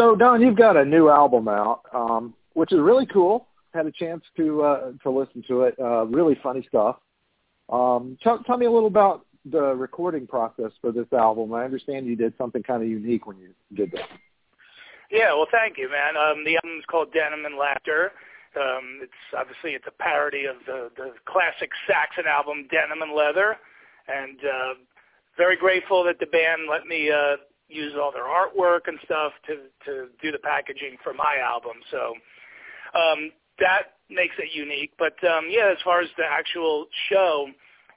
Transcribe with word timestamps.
So 0.00 0.16
Don, 0.16 0.40
you've 0.40 0.56
got 0.56 0.78
a 0.78 0.84
new 0.84 1.10
album 1.10 1.46
out, 1.46 1.82
um, 1.92 2.32
which 2.54 2.72
is 2.72 2.78
really 2.80 3.04
cool. 3.04 3.48
Had 3.74 3.84
a 3.84 3.92
chance 3.92 4.24
to 4.38 4.62
uh, 4.62 4.92
to 5.02 5.10
listen 5.10 5.44
to 5.46 5.64
it. 5.64 5.74
Uh, 5.78 6.06
really 6.06 6.38
funny 6.42 6.64
stuff. 6.66 6.96
Um, 7.68 8.16
tell, 8.22 8.42
tell 8.44 8.56
me 8.56 8.64
a 8.64 8.70
little 8.70 8.88
about 8.88 9.26
the 9.44 9.74
recording 9.74 10.26
process 10.26 10.72
for 10.80 10.90
this 10.90 11.06
album. 11.12 11.52
I 11.52 11.66
understand 11.66 12.06
you 12.06 12.16
did 12.16 12.32
something 12.38 12.62
kind 12.62 12.82
of 12.82 12.88
unique 12.88 13.26
when 13.26 13.36
you 13.36 13.50
did 13.74 13.92
that. 13.92 14.08
Yeah, 15.10 15.34
well, 15.34 15.46
thank 15.52 15.76
you, 15.76 15.90
man. 15.90 16.16
Um, 16.16 16.44
the 16.46 16.56
album's 16.64 16.84
called 16.90 17.12
Denim 17.12 17.44
and 17.44 17.58
Laughter. 17.58 18.12
Um, 18.56 19.00
it's 19.02 19.12
obviously 19.36 19.72
it's 19.72 19.86
a 19.86 20.02
parody 20.02 20.46
of 20.46 20.56
the 20.64 20.88
the 20.96 21.12
classic 21.26 21.72
Saxon 21.86 22.24
album 22.26 22.68
Denim 22.70 23.02
and 23.02 23.12
Leather, 23.12 23.58
and 24.08 24.38
uh, 24.40 24.74
very 25.36 25.58
grateful 25.58 26.02
that 26.04 26.18
the 26.18 26.26
band 26.26 26.62
let 26.70 26.86
me 26.86 27.10
uh, 27.10 27.36
use 27.70 27.92
all 28.00 28.12
their 28.12 28.24
artwork 28.24 28.86
and 28.86 28.98
stuff 29.04 29.32
to 29.46 29.56
to 29.86 30.08
do 30.22 30.32
the 30.32 30.38
packaging 30.38 30.96
for 31.02 31.14
my 31.14 31.36
album. 31.42 31.76
So 31.90 32.14
um, 32.98 33.32
that 33.58 33.94
makes 34.08 34.34
it 34.38 34.50
unique. 34.52 34.92
But 34.98 35.16
um, 35.24 35.46
yeah, 35.48 35.70
as 35.70 35.78
far 35.84 36.00
as 36.00 36.08
the 36.16 36.24
actual 36.24 36.86
show, 37.08 37.48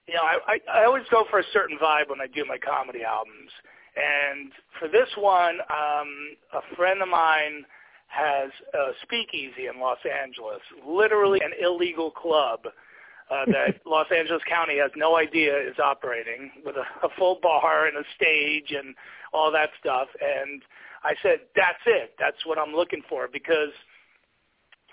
you 0.08 0.13
know, 0.13 0.22
I, 0.22 0.38
I, 0.48 0.82
I 0.82 0.86
always 0.86 1.04
go 1.09 1.26
for 1.30 1.40
a 1.40 1.44
certain 1.54 1.77
vibe 1.77 2.09
when 2.09 2.22
I 2.22 2.27
do 2.27 2.46
my 2.46 2.58
comedy 2.58 3.04
albums. 3.04 3.52
And 3.96 4.52
for 4.80 4.88
this 4.88 5.09
one, 5.18 5.59
um, 5.70 6.10
a 6.54 6.76
friend 6.76 7.02
of 7.02 7.08
mine 7.08 7.66
has 8.08 8.52
a 8.74 8.91
speakeasy 9.04 9.68
in 9.74 9.80
Los 9.80 9.99
Angeles, 10.05 10.62
literally 10.88 11.40
an 11.44 11.52
illegal 11.62 12.12
club 12.12 12.62
uh, 13.34 13.46
that 13.48 13.82
Los 13.86 14.08
Angeles 14.16 14.42
County 14.48 14.78
has 14.78 14.92
no 14.96 15.18
idea 15.18 15.58
is 15.58 15.80
operating 15.84 16.52
with 16.66 16.76
a, 16.76 17.05
a 17.05 17.10
full 17.18 17.40
bar 17.41 17.88
and 17.88 17.98
a 17.98 18.04
stage 18.16 18.72
and 18.78 18.96
all 19.34 19.52
that 19.52 19.70
stuff. 19.80 20.08
And 20.22 20.62
I 21.04 21.16
said, 21.22 21.40
that's 21.55 21.82
it. 21.86 22.14
That's 22.20 22.46
what 22.46 22.58
I'm 22.58 22.74
looking 22.74 23.02
for 23.10 23.27
because 23.32 23.74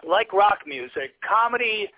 like 0.07 0.33
rock 0.33 0.61
music, 0.67 1.13
comedy 1.27 1.89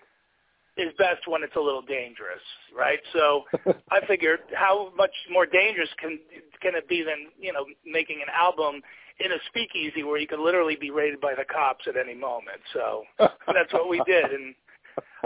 is 0.76 0.92
best 0.98 1.28
when 1.28 1.42
it's 1.42 1.56
a 1.56 1.60
little 1.60 1.82
dangerous, 1.82 2.42
right? 2.76 2.98
So 3.12 3.44
I 3.90 4.04
figured 4.06 4.40
how 4.54 4.92
much 4.96 5.12
more 5.30 5.46
dangerous 5.46 5.90
can 6.00 6.18
can 6.60 6.74
it 6.74 6.88
be 6.88 7.02
than, 7.02 7.30
you 7.38 7.52
know, 7.52 7.66
making 7.84 8.20
an 8.22 8.32
album 8.34 8.80
in 9.20 9.30
a 9.30 9.36
speakeasy 9.48 10.02
where 10.02 10.18
you 10.18 10.26
could 10.26 10.40
literally 10.40 10.76
be 10.80 10.90
raided 10.90 11.20
by 11.20 11.34
the 11.34 11.44
cops 11.44 11.84
at 11.86 11.96
any 11.96 12.14
moment. 12.18 12.60
So 12.72 13.04
that's 13.18 13.72
what 13.72 13.88
we 13.88 14.02
did 14.06 14.32
and 14.32 14.54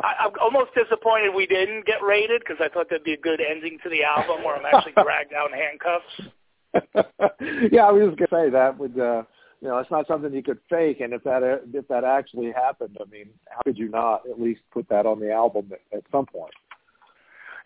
I, 0.03 0.27
I'm 0.27 0.33
almost 0.41 0.75
disappointed 0.75 1.35
we 1.35 1.47
didn't 1.47 1.87
get 1.87 2.03
raided 2.03 2.41
because 2.41 2.59
I 2.61 2.69
thought 2.69 2.89
that'd 2.91 3.05
be 3.05 3.15
a 3.15 3.21
good 3.21 3.41
ending 3.41 3.79
to 3.83 3.91
the 3.91 4.05
album 4.05 4.45
where 4.45 4.57
I'm 4.57 4.67
actually 4.67 4.93
dragged 5.03 5.33
out 5.33 5.51
in 5.51 5.59
handcuffs. 5.59 6.33
yeah, 7.73 7.87
I 7.87 7.93
was 7.93 8.09
just 8.09 8.19
gonna 8.19 8.45
say 8.45 8.51
that 8.51 8.79
would 8.79 8.99
uh 8.99 9.23
you 9.63 9.69
know, 9.69 9.79
it's 9.79 9.91
not 9.91 10.07
something 10.07 10.35
you 10.35 10.43
could 10.43 10.59
fake 10.69 11.01
and 11.01 11.13
if 11.15 11.25
that 11.25 11.43
if 11.73 11.89
that 11.89 12.05
actually 12.05 12.53
happened, 12.53 12.99
I 13.01 13.09
mean, 13.11 13.31
how 13.49 13.63
could 13.65 13.79
you 13.79 13.89
not 13.89 14.29
at 14.29 14.41
least 14.41 14.61
put 14.71 14.89
that 14.91 15.07
on 15.07 15.19
the 15.19 15.33
album 15.33 15.71
at, 15.73 15.99
at 15.99 16.05
some 16.13 16.27
point? 16.27 16.53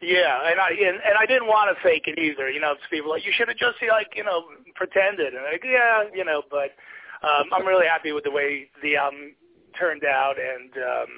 Yeah, 0.01 0.39
and 0.49 0.59
I 0.59 0.71
and, 0.71 0.97
and 1.05 1.17
I 1.19 1.27
didn't 1.27 1.47
want 1.47 1.77
to 1.77 1.83
fake 1.83 2.05
it 2.07 2.19
either. 2.19 2.49
You 2.49 2.61
know, 2.61 2.73
it's 2.73 2.81
people 2.91 3.11
like 3.11 3.27
you 3.27 3.33
should 3.37 3.49
have 3.49 3.59
just 3.59 3.77
like 3.85 4.17
you 4.17 4.25
know 4.25 4.45
pretended, 4.75 5.35
and 5.35 5.45
like 5.45 5.63
yeah, 5.63 6.05
you 6.15 6.25
know. 6.25 6.41
But 6.51 6.73
um, 7.21 7.53
I'm 7.53 7.67
really 7.67 7.87
happy 7.87 8.13
with 8.13 8.25
the 8.25 8.31
way 8.31 8.71
the 8.83 8.97
album 8.97 9.37
turned 9.79 10.05
out, 10.05 10.37
and 10.41 10.73
um, 10.73 11.13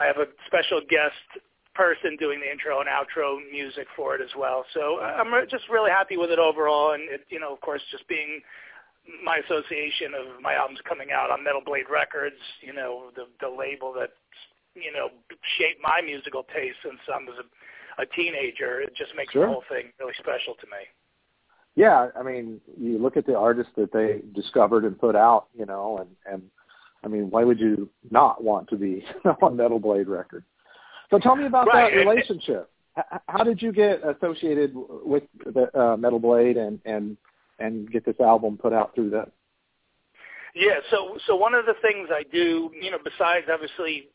I 0.00 0.06
have 0.06 0.18
a 0.18 0.26
special 0.46 0.80
guest 0.80 1.42
person 1.74 2.16
doing 2.18 2.40
the 2.40 2.50
intro 2.50 2.80
and 2.80 2.88
outro 2.88 3.38
music 3.50 3.86
for 3.94 4.16
it 4.16 4.20
as 4.20 4.34
well. 4.36 4.64
So 4.74 4.98
I'm 5.00 5.30
just 5.48 5.68
really 5.70 5.90
happy 5.90 6.16
with 6.16 6.30
it 6.30 6.38
overall, 6.38 6.92
and 6.92 7.08
it, 7.08 7.26
you 7.30 7.38
know, 7.38 7.52
of 7.52 7.60
course, 7.60 7.82
just 7.90 8.06
being 8.08 8.42
my 9.24 9.38
association 9.38 10.12
of 10.12 10.42
my 10.42 10.54
albums 10.54 10.80
coming 10.86 11.08
out 11.12 11.30
on 11.30 11.42
Metal 11.42 11.62
Blade 11.64 11.86
Records, 11.90 12.42
you 12.60 12.72
know, 12.72 13.10
the 13.14 13.24
the 13.40 13.48
label 13.48 13.92
that 13.94 14.10
you 14.74 14.92
know 14.92 15.08
shaped 15.56 15.80
my 15.82 16.00
musical 16.04 16.44
taste 16.54 16.78
since 16.82 16.98
I 17.08 17.18
was 17.22 17.38
a, 17.38 18.02
a 18.02 18.06
teenager. 18.06 18.80
It 18.80 18.94
just 18.96 19.14
makes 19.16 19.32
sure. 19.32 19.46
the 19.46 19.52
whole 19.52 19.64
thing 19.68 19.92
really 19.98 20.14
special 20.18 20.54
to 20.60 20.66
me. 20.66 20.82
Yeah, 21.74 22.08
I 22.18 22.24
mean, 22.24 22.60
you 22.76 22.98
look 22.98 23.16
at 23.16 23.24
the 23.24 23.36
artists 23.36 23.72
that 23.76 23.92
they 23.92 24.20
discovered 24.34 24.84
and 24.84 24.98
put 24.98 25.14
out, 25.14 25.46
you 25.56 25.64
know, 25.64 25.98
and 25.98 26.10
and 26.26 26.42
I 27.04 27.08
mean, 27.08 27.30
why 27.30 27.44
would 27.44 27.60
you 27.60 27.88
not 28.10 28.42
want 28.42 28.68
to 28.70 28.76
be 28.76 29.04
on 29.42 29.56
Metal 29.56 29.78
Blade 29.78 30.08
Records? 30.08 30.46
So 31.10 31.18
tell 31.18 31.36
me 31.36 31.46
about 31.46 31.66
right. 31.66 31.90
that 31.90 31.96
relationship. 31.96 32.70
How 33.28 33.44
did 33.44 33.62
you 33.62 33.72
get 33.72 34.00
associated 34.04 34.72
with 34.74 35.22
the 35.44 35.70
uh, 35.78 35.96
Metal 35.96 36.18
Blade 36.18 36.56
and 36.56 36.80
and 36.84 37.16
and 37.58 37.90
get 37.90 38.04
this 38.04 38.18
album 38.20 38.58
put 38.60 38.72
out 38.72 38.94
through 38.94 39.10
them? 39.10 39.30
Yeah, 40.54 40.80
so 40.90 41.16
so 41.26 41.36
one 41.36 41.54
of 41.54 41.66
the 41.66 41.74
things 41.80 42.08
I 42.10 42.24
do, 42.32 42.70
you 42.80 42.90
know, 42.90 42.98
besides 43.02 43.46
obviously 43.52 44.08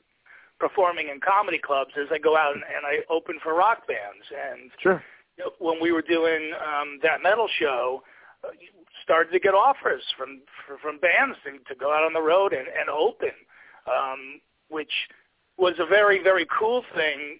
performing 0.60 1.10
in 1.10 1.20
comedy 1.20 1.60
clubs, 1.60 1.92
is 1.96 2.08
I 2.12 2.18
go 2.18 2.36
out 2.36 2.54
and, 2.54 2.64
and 2.64 2.86
I 2.86 3.00
open 3.12 3.40
for 3.42 3.54
rock 3.54 3.88
bands. 3.88 4.26
And 4.32 4.72
sure. 4.82 5.04
When 5.60 5.82
we 5.82 5.92
were 5.92 6.04
doing 6.04 6.52
um, 6.62 7.00
that 7.02 7.24
metal 7.24 7.48
show, 7.60 8.04
started 9.04 9.32
to 9.32 9.40
get 9.40 9.54
offers 9.54 10.04
from 10.18 10.42
from 10.82 11.00
bands 11.00 11.38
to, 11.46 11.52
to 11.74 11.80
go 11.80 11.94
out 11.94 12.04
on 12.04 12.14
the 12.14 12.22
road 12.22 12.54
and, 12.54 12.68
and 12.68 12.90
open, 12.90 13.32
um, 13.88 14.40
which 14.70 14.92
was 15.58 15.76
a 15.80 15.86
very 15.86 16.22
very 16.22 16.48
cool 16.58 16.84
thing 16.96 17.40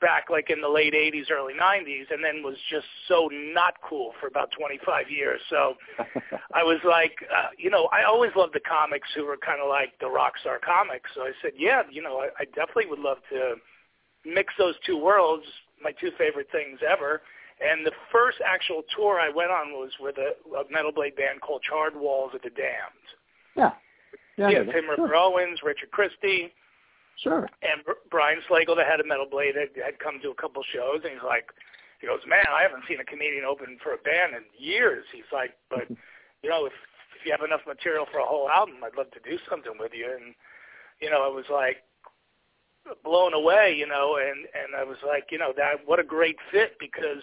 back 0.00 0.30
like 0.30 0.50
in 0.50 0.60
the 0.60 0.68
late 0.68 0.94
80s, 0.94 1.30
early 1.30 1.52
90s, 1.54 2.10
and 2.10 2.24
then 2.24 2.42
was 2.42 2.56
just 2.70 2.86
so 3.06 3.28
not 3.32 3.74
cool 3.86 4.12
for 4.18 4.26
about 4.26 4.50
25 4.58 5.10
years. 5.10 5.40
So 5.50 5.74
I 6.54 6.62
was 6.62 6.80
like, 6.84 7.16
uh, 7.30 7.48
you 7.58 7.70
know, 7.70 7.88
I 7.92 8.04
always 8.04 8.30
loved 8.34 8.54
the 8.54 8.60
comics 8.60 9.08
who 9.14 9.26
were 9.26 9.36
kind 9.36 9.60
of 9.60 9.68
like 9.68 9.92
the 10.00 10.08
rock 10.08 10.34
star 10.40 10.58
comics. 10.58 11.10
So 11.14 11.22
I 11.22 11.32
said, 11.42 11.52
yeah, 11.56 11.82
you 11.90 12.02
know, 12.02 12.18
I, 12.18 12.28
I 12.40 12.44
definitely 12.46 12.86
would 12.86 12.98
love 12.98 13.18
to 13.30 13.56
mix 14.24 14.54
those 14.58 14.74
two 14.84 14.96
worlds, 14.96 15.44
my 15.82 15.92
two 15.92 16.10
favorite 16.18 16.48
things 16.50 16.80
ever. 16.88 17.22
And 17.60 17.84
the 17.84 17.92
first 18.10 18.38
actual 18.44 18.82
tour 18.96 19.20
I 19.20 19.28
went 19.28 19.50
on 19.50 19.72
was 19.72 19.92
with 20.00 20.16
a, 20.16 20.32
a 20.56 20.64
metal 20.70 20.92
blade 20.92 21.16
band 21.16 21.42
called 21.42 21.62
Charred 21.62 21.94
Walls 21.94 22.32
of 22.34 22.42
the 22.42 22.50
Damned. 22.50 23.08
Yeah. 23.56 23.72
Yeah, 24.38 24.48
yeah 24.48 24.72
Tim 24.72 24.88
sure. 24.96 25.14
Owens, 25.14 25.60
Richard 25.62 25.90
Christy. 25.90 26.52
Sure. 27.22 27.48
And 27.60 27.84
Brian 28.10 28.40
Slagel, 28.48 28.76
the 28.76 28.84
head 28.84 29.00
of 29.00 29.06
Metal 29.06 29.28
Blade, 29.30 29.54
had, 29.54 29.76
had 29.76 29.98
come 29.98 30.20
to 30.22 30.30
a 30.30 30.34
couple 30.34 30.62
shows, 30.72 31.04
and 31.04 31.12
he's 31.12 31.26
like, 31.26 31.52
he 32.00 32.06
goes, 32.06 32.20
man, 32.26 32.48
I 32.48 32.62
haven't 32.62 32.84
seen 32.88 33.00
a 33.00 33.04
comedian 33.04 33.44
open 33.44 33.76
for 33.82 33.92
a 33.92 33.98
band 34.00 34.32
in 34.32 34.44
years. 34.56 35.04
He's 35.12 35.28
like, 35.30 35.52
but 35.68 35.84
you 36.42 36.48
know, 36.48 36.64
if 36.64 36.72
if 37.20 37.26
you 37.26 37.32
have 37.32 37.44
enough 37.44 37.60
material 37.66 38.06
for 38.10 38.18
a 38.18 38.24
whole 38.24 38.48
album, 38.48 38.76
I'd 38.82 38.96
love 38.96 39.10
to 39.12 39.20
do 39.20 39.36
something 39.48 39.76
with 39.78 39.92
you. 39.92 40.08
And 40.08 40.34
you 41.00 41.10
know, 41.10 41.22
I 41.22 41.28
was 41.28 41.44
like 41.52 41.84
blown 43.04 43.34
away, 43.34 43.74
you 43.76 43.86
know, 43.86 44.16
and 44.16 44.48
and 44.56 44.74
I 44.74 44.84
was 44.84 44.96
like, 45.06 45.28
you 45.30 45.36
know, 45.36 45.52
that 45.56 45.84
what 45.84 46.00
a 46.00 46.04
great 46.04 46.36
fit 46.50 46.76
because 46.80 47.22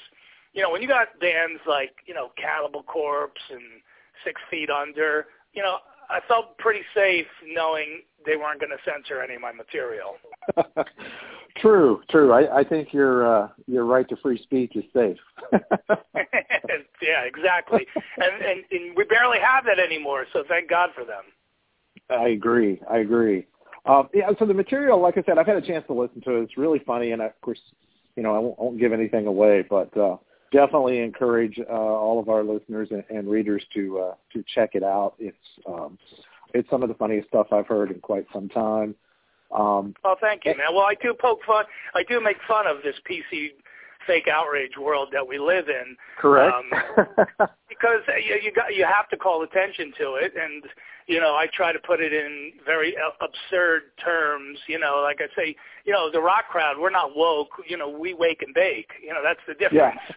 you 0.57 0.63
know, 0.63 0.72
when 0.72 0.81
you 0.81 0.88
got 0.88 1.19
bands 1.19 1.62
like, 1.68 1.91
you 2.07 2.16
know, 2.16 2.31
Cannibal 2.35 2.81
Corpse 2.81 3.40
and 3.51 3.62
Six 4.25 4.41
Feet 4.50 4.72
Under, 4.72 5.28
you 5.53 5.62
know, 5.62 5.78
I 6.09 6.19
felt 6.28 6.57
pretty 6.57 6.81
safe 6.95 7.28
knowing 7.45 8.01
they 8.25 8.38
weren't 8.38 8.59
going 8.59 8.72
to 8.72 8.78
censor 8.84 9.22
any 9.22 9.35
of 9.35 9.41
my 9.41 9.51
material. 9.51 10.16
true, 11.57 12.01
true. 12.09 12.34
I, 12.34 12.59
I 12.59 12.63
think 12.63 12.91
your 12.91 13.44
uh, 13.44 13.50
your 13.68 13.85
right 13.85 14.09
to 14.09 14.16
free 14.18 14.41
speech 14.41 14.75
is 14.75 14.85
safe. 14.95 15.18
yeah, 17.01 17.22
exactly. 17.25 17.85
And, 18.18 18.44
and 18.44 18.63
and 18.72 18.97
we 18.97 19.03
barely 19.03 19.39
have 19.39 19.63
that 19.66 19.79
anymore, 19.79 20.25
so 20.34 20.44
thank 20.47 20.69
God 20.69 20.89
for 20.95 21.06
them. 21.06 21.24
I 22.09 22.29
agree. 22.29 22.81
I 22.89 23.00
agree. 23.00 23.45
Uh, 23.85 24.03
yeah, 24.13 24.29
so 24.39 24.45
the 24.45 24.53
material, 24.53 25.00
like 25.00 25.18
I 25.18 25.24
said, 25.24 25.38
I've 25.38 25.45
had 25.45 25.57
a 25.57 25.62
chance 25.62 25.85
to 25.88 25.94
listen 25.94 26.22
to 26.22 26.38
it. 26.38 26.44
It's 26.44 26.57
really 26.57 26.79
funny, 26.79 27.12
and 27.12 27.22
of 27.22 27.39
course, 27.41 27.59
you 28.16 28.24
know, 28.24 28.35
I 28.35 28.39
won't, 28.39 28.59
won't 28.59 28.79
give 28.79 28.91
anything 28.91 29.28
away, 29.28 29.63
but 29.69 29.95
uh, 29.95 30.18
definitely 30.52 31.00
encourage 31.00 31.59
uh, 31.59 31.74
all 31.74 32.19
of 32.19 32.30
our 32.30 32.44
listeners 32.44 32.90
and, 32.91 33.03
and 33.09 33.30
readers 33.30 33.63
to 33.74 34.00
uh, 34.00 34.13
to 34.34 34.44
check 34.53 34.72
it 34.74 34.84
out. 34.84 35.13
It's 35.19 35.38
um, 35.68 35.97
it's 36.53 36.69
some 36.69 36.83
of 36.83 36.89
the 36.89 36.95
funniest 36.95 37.27
stuff 37.30 37.48
I've 37.51 37.68
heard 37.68 37.92
in 37.92 38.00
quite 38.00 38.25
some 38.33 38.50
time. 38.50 38.95
Um, 39.51 39.95
oh, 40.04 40.16
thank 40.19 40.45
you, 40.45 40.51
man. 40.51 40.74
Well, 40.74 40.86
I 40.86 40.95
do 41.01 41.13
poke 41.19 41.39
fun. 41.45 41.66
I 41.95 42.04
do 42.04 42.21
make 42.21 42.38
fun 42.48 42.68
of 42.68 42.77
this 42.83 42.95
PC 43.10 43.50
fake 44.06 44.27
outrage 44.31 44.77
world 44.80 45.10
that 45.12 45.27
we 45.27 45.38
live 45.38 45.68
in. 45.68 45.98
Correct. 46.19 46.54
Um, 46.54 47.07
because 47.69 48.01
you, 48.25 48.39
you 48.42 48.51
got 48.54 48.74
you 48.75 48.86
have 48.86 49.10
to 49.10 49.18
call 49.18 49.44
attention 49.44 49.94
to 50.00 50.16
it, 50.16 50.33
and 50.36 50.63
you 51.07 51.19
know 51.19 51.36
I 51.36 51.48
try 51.54 51.71
to 51.71 51.80
put 51.80 52.01
it 52.01 52.13
in 52.13 52.54
very 52.66 52.95
absurd 53.21 53.83
terms. 54.04 54.60
You 54.68 54.80
know, 54.80 55.01
like 55.04 55.19
I 55.21 55.27
say, 55.36 55.56
you 55.86 55.94
know, 55.94 56.12
the 56.12 56.21
rock 56.21 56.45
crowd, 56.50 56.77
we're 56.80 56.89
not 56.89 57.16
woke. 57.16 57.51
You 57.68 57.77
know, 57.77 57.89
we 57.89 58.13
wake 58.13 58.42
and 58.42 58.54
bake. 58.54 58.92
You 59.01 59.10
know, 59.10 59.21
that's 59.24 59.42
the 59.48 59.54
difference. 59.54 60.00
Yeah 60.07 60.16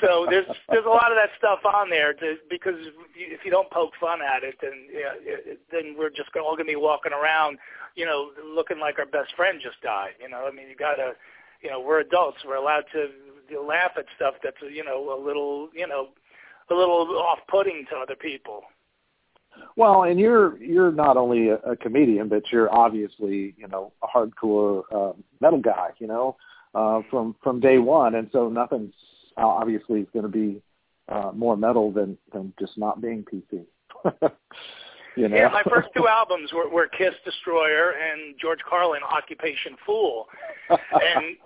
so 0.00 0.26
there's 0.30 0.46
there's 0.70 0.86
a 0.86 0.88
lot 0.88 1.12
of 1.12 1.18
that 1.18 1.30
stuff 1.36 1.60
on 1.64 1.90
there 1.90 2.14
to, 2.14 2.36
because 2.48 2.76
if 3.14 3.44
you 3.44 3.50
don't 3.50 3.70
poke 3.70 3.92
fun 4.00 4.20
at 4.22 4.42
it, 4.42 4.56
then 4.62 4.72
yeah, 4.90 5.12
it, 5.20 5.60
then 5.70 5.94
we're 5.98 6.10
just 6.10 6.30
all 6.36 6.56
to 6.56 6.64
be 6.64 6.76
walking 6.76 7.12
around, 7.12 7.58
you 7.94 8.06
know, 8.06 8.30
looking 8.42 8.78
like 8.78 8.98
our 8.98 9.06
best 9.06 9.34
friend 9.36 9.60
just 9.62 9.80
died. 9.82 10.12
You 10.20 10.30
know, 10.30 10.48
I 10.50 10.54
mean, 10.54 10.68
you 10.68 10.76
got 10.76 10.94
to, 10.94 11.12
you 11.62 11.70
know, 11.70 11.80
we're 11.80 12.00
adults. 12.00 12.38
We're 12.46 12.56
allowed 12.56 12.84
to 12.92 13.10
laugh 13.60 13.92
at 13.98 14.06
stuff 14.16 14.34
that's 14.42 14.56
you 14.70 14.84
know 14.84 15.12
a 15.12 15.20
little, 15.22 15.68
you 15.74 15.86
know, 15.86 16.08
a 16.70 16.74
little 16.74 17.06
off-putting 17.18 17.84
to 17.90 17.96
other 17.96 18.16
people. 18.16 18.62
Well, 19.76 20.04
and 20.04 20.18
you're 20.18 20.56
you're 20.56 20.92
not 20.92 21.18
only 21.18 21.50
a, 21.50 21.56
a 21.56 21.76
comedian, 21.76 22.28
but 22.28 22.44
you're 22.50 22.74
obviously 22.74 23.54
you 23.58 23.68
know 23.68 23.92
a 24.02 24.06
hardcore 24.06 24.84
uh, 24.90 25.12
metal 25.40 25.60
guy, 25.60 25.90
you 25.98 26.06
know, 26.06 26.36
uh, 26.74 27.02
from 27.10 27.36
from 27.42 27.60
day 27.60 27.76
one, 27.76 28.14
and 28.14 28.30
so 28.32 28.48
nothing's 28.48 28.94
uh, 29.36 29.46
obviously 29.46 30.06
going 30.12 30.24
to 30.24 30.28
be 30.28 30.62
uh, 31.08 31.32
more 31.34 31.56
metal 31.56 31.90
than 31.90 32.16
than 32.32 32.52
just 32.58 32.78
not 32.78 33.00
being 33.00 33.24
PC. 33.24 33.64
you 35.16 35.28
know? 35.28 35.36
Yeah, 35.36 35.48
my 35.48 35.62
first 35.68 35.88
two 35.96 36.08
albums 36.20 36.52
were, 36.52 36.68
were 36.68 36.88
Kiss 36.88 37.14
Destroyer 37.24 37.92
and 37.92 38.34
George 38.40 38.60
Carlin 38.68 39.02
Occupation 39.02 39.76
Foole, 39.84 40.26
and 40.70 41.36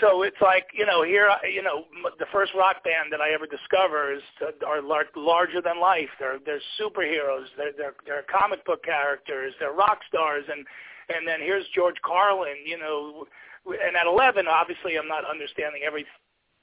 so 0.00 0.22
it's 0.22 0.40
like 0.40 0.66
you 0.72 0.86
know 0.86 1.02
here 1.04 1.30
you 1.50 1.62
know 1.62 1.84
the 2.18 2.26
first 2.32 2.52
rock 2.56 2.82
band 2.84 3.12
that 3.12 3.20
I 3.20 3.32
ever 3.32 3.46
discover 3.46 4.12
is 4.12 4.22
uh, 4.40 4.66
are 4.66 4.82
lar- 4.82 5.04
larger 5.16 5.60
than 5.60 5.80
life. 5.80 6.08
They're 6.18 6.38
they're 6.44 6.62
superheroes. 6.80 7.46
They're 7.56 7.72
they're 7.76 7.94
they're 8.06 8.24
comic 8.24 8.64
book 8.64 8.82
characters. 8.84 9.54
They're 9.60 9.72
rock 9.72 10.00
stars. 10.08 10.44
And 10.50 10.66
and 11.14 11.28
then 11.28 11.40
here's 11.40 11.66
George 11.74 11.96
Carlin. 12.04 12.56
You 12.64 12.78
know, 12.78 13.26
and 13.66 13.96
at 13.96 14.06
11, 14.06 14.46
obviously 14.48 14.96
I'm 14.96 15.08
not 15.08 15.28
understanding 15.28 15.82
every 15.86 16.06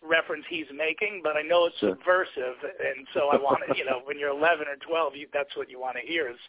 reference 0.01 0.45
he's 0.50 0.69
making, 0.74 1.21
but 1.24 1.38
I 1.38 1.42
know 1.42 1.65
it's 1.65 1.77
sure. 1.77 1.95
subversive, 1.95 2.57
and 2.62 3.07
so 3.13 3.30
I 3.31 3.38
want 3.38 3.62
to, 3.68 3.77
you 3.77 3.86
know, 3.86 4.01
when 4.03 4.18
you're 4.18 4.33
11 4.33 4.68
or 4.68 4.75
12, 4.75 5.15
you, 5.15 5.27
that's 5.33 5.56
what 5.56 5.69
you 5.69 5.80
want 5.80 5.98
to 6.01 6.06
hear 6.06 6.30
is 6.30 6.42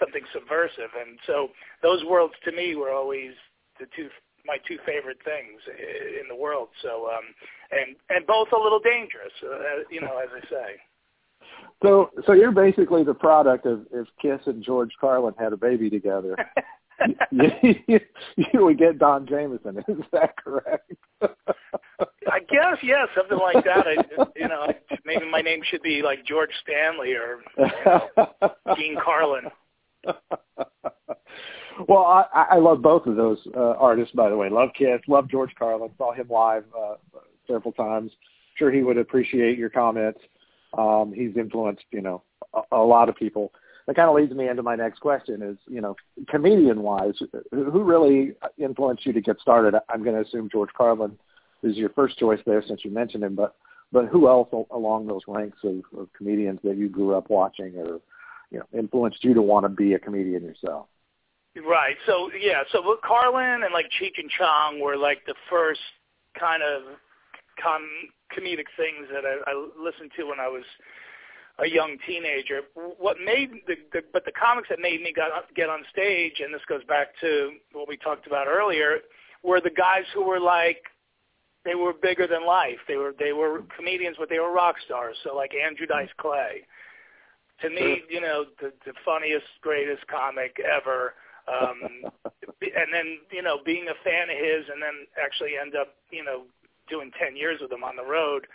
something 0.00 0.22
subversive, 0.32 0.90
and 0.98 1.18
so 1.26 1.48
those 1.82 2.04
worlds 2.04 2.34
to 2.44 2.52
me 2.52 2.74
were 2.74 2.90
always 2.90 3.32
the 3.78 3.86
two 3.96 4.08
my 4.46 4.56
two 4.66 4.78
favorite 4.86 5.18
things 5.24 5.60
in 5.68 6.26
the 6.28 6.34
world. 6.34 6.68
So, 6.82 7.10
um, 7.12 7.34
and 7.70 7.96
and 8.08 8.26
both 8.26 8.48
a 8.52 8.56
little 8.56 8.80
dangerous, 8.80 9.32
uh, 9.44 9.84
you 9.90 10.00
know, 10.00 10.18
as 10.18 10.30
I 10.34 10.48
say. 10.48 10.80
So, 11.82 12.10
so 12.26 12.32
you're 12.32 12.52
basically 12.52 13.04
the 13.04 13.14
product 13.14 13.66
of 13.66 13.86
if 13.92 14.08
Kiss 14.20 14.40
and 14.46 14.64
George 14.64 14.90
Carlin 15.00 15.34
had 15.38 15.52
a 15.52 15.56
baby 15.56 15.90
together. 15.90 16.36
you, 17.86 18.00
would 18.54 18.78
get 18.78 18.98
Don 18.98 19.26
Jamieson. 19.26 19.78
Is 19.88 20.04
that 20.12 20.36
correct? 20.36 20.92
I 21.22 22.40
guess, 22.40 22.78
yeah, 22.82 23.06
something 23.16 23.38
like 23.38 23.64
that. 23.64 23.86
I, 23.86 23.96
you 24.36 24.48
know, 24.48 24.66
maybe 25.04 25.28
my 25.30 25.40
name 25.40 25.60
should 25.64 25.82
be 25.82 26.02
like 26.02 26.24
George 26.24 26.50
Stanley 26.62 27.14
or 27.14 27.40
you 27.56 27.66
know, 27.84 28.30
Gene 28.76 28.96
Carlin. 29.02 29.44
well, 31.88 32.04
I, 32.34 32.46
I 32.50 32.58
love 32.58 32.82
both 32.82 33.06
of 33.06 33.16
those 33.16 33.38
uh, 33.56 33.74
artists, 33.78 34.14
by 34.14 34.28
the 34.28 34.36
way. 34.36 34.48
Love 34.48 34.70
Kiss, 34.76 35.00
love 35.06 35.28
George 35.28 35.54
Carlin. 35.58 35.90
Saw 35.98 36.12
him 36.12 36.28
live 36.28 36.64
uh, 36.76 36.96
several 37.46 37.72
times. 37.72 38.12
Sure, 38.56 38.72
he 38.72 38.82
would 38.82 38.98
appreciate 38.98 39.56
your 39.58 39.70
comments. 39.70 40.20
Um, 40.76 41.12
he's 41.14 41.36
influenced, 41.36 41.84
you 41.92 42.02
know, 42.02 42.22
a, 42.54 42.76
a 42.76 42.82
lot 42.82 43.08
of 43.08 43.16
people. 43.16 43.52
That 43.88 43.96
kind 43.96 44.10
of 44.10 44.14
leads 44.14 44.32
me 44.34 44.48
into 44.48 44.62
my 44.62 44.76
next 44.76 45.00
question: 45.00 45.40
is 45.42 45.56
you 45.66 45.80
know, 45.80 45.96
comedian-wise, 46.28 47.14
who 47.50 47.82
really 47.82 48.34
influenced 48.58 49.06
you 49.06 49.14
to 49.14 49.22
get 49.22 49.40
started? 49.40 49.74
I'm 49.88 50.04
going 50.04 50.14
to 50.14 50.28
assume 50.28 50.50
George 50.52 50.68
Carlin 50.76 51.18
is 51.62 51.74
your 51.74 51.88
first 51.88 52.18
choice 52.18 52.38
there, 52.44 52.62
since 52.68 52.84
you 52.84 52.90
mentioned 52.90 53.24
him. 53.24 53.34
But 53.34 53.56
but 53.90 54.04
who 54.08 54.28
else 54.28 54.50
along 54.70 55.06
those 55.06 55.22
ranks 55.26 55.56
of, 55.64 55.80
of 55.98 56.12
comedians 56.12 56.60
that 56.64 56.76
you 56.76 56.90
grew 56.90 57.16
up 57.16 57.30
watching, 57.30 57.78
or 57.78 58.00
you 58.50 58.58
know, 58.58 58.66
influenced 58.78 59.24
you 59.24 59.32
to 59.32 59.40
want 59.40 59.64
to 59.64 59.70
be 59.70 59.94
a 59.94 59.98
comedian 59.98 60.42
yourself? 60.44 60.86
Right. 61.56 61.96
So 62.04 62.30
yeah. 62.38 62.64
So 62.70 62.98
Carlin 63.02 63.62
and 63.64 63.72
like 63.72 63.86
Cheech 63.86 64.18
and 64.18 64.30
Chong 64.30 64.82
were 64.82 64.98
like 64.98 65.24
the 65.26 65.34
first 65.48 65.80
kind 66.38 66.62
of 66.62 66.82
com- 67.58 68.10
comedic 68.36 68.68
things 68.76 69.08
that 69.10 69.24
I, 69.24 69.50
I 69.50 69.68
listened 69.82 70.10
to 70.18 70.24
when 70.24 70.40
I 70.40 70.48
was 70.48 70.64
a 71.58 71.68
young 71.68 71.96
teenager. 72.06 72.60
What 72.74 73.16
made 73.24 73.50
the, 73.66 73.74
the 73.92 74.02
but 74.12 74.24
the 74.24 74.32
comics 74.32 74.68
that 74.70 74.78
made 74.80 75.02
me 75.02 75.12
got, 75.14 75.30
get 75.54 75.68
on 75.68 75.80
stage, 75.92 76.40
and 76.40 76.54
this 76.54 76.62
goes 76.68 76.84
back 76.84 77.08
to 77.20 77.52
what 77.72 77.88
we 77.88 77.96
talked 77.96 78.26
about 78.26 78.46
earlier, 78.46 78.98
were 79.42 79.60
the 79.60 79.70
guys 79.70 80.04
who 80.14 80.24
were 80.24 80.40
like 80.40 80.82
they 81.64 81.74
were 81.74 81.92
bigger 81.92 82.26
than 82.26 82.46
life. 82.46 82.78
They 82.86 82.96
were 82.96 83.14
they 83.18 83.32
were 83.32 83.62
comedians, 83.76 84.16
but 84.18 84.28
they 84.28 84.38
were 84.38 84.52
rock 84.52 84.76
stars. 84.84 85.16
So 85.24 85.34
like 85.34 85.52
Andrew 85.54 85.86
Dice 85.86 86.08
Clay, 86.18 86.62
to 87.62 87.70
me, 87.70 88.02
you 88.08 88.20
know, 88.20 88.44
the, 88.60 88.72
the 88.86 88.92
funniest, 89.04 89.46
greatest 89.60 90.06
comic 90.06 90.56
ever. 90.60 91.14
Um, 91.48 92.10
and 92.62 92.88
then 92.92 93.18
you 93.32 93.42
know, 93.42 93.58
being 93.64 93.86
a 93.88 94.04
fan 94.04 94.30
of 94.30 94.36
his, 94.36 94.66
and 94.72 94.82
then 94.82 95.06
actually 95.22 95.52
end 95.60 95.74
up 95.74 95.94
you 96.10 96.24
know 96.24 96.44
doing 96.88 97.10
ten 97.18 97.36
years 97.36 97.60
with 97.60 97.72
him 97.72 97.84
on 97.84 97.96
the 97.96 98.04
road, 98.04 98.46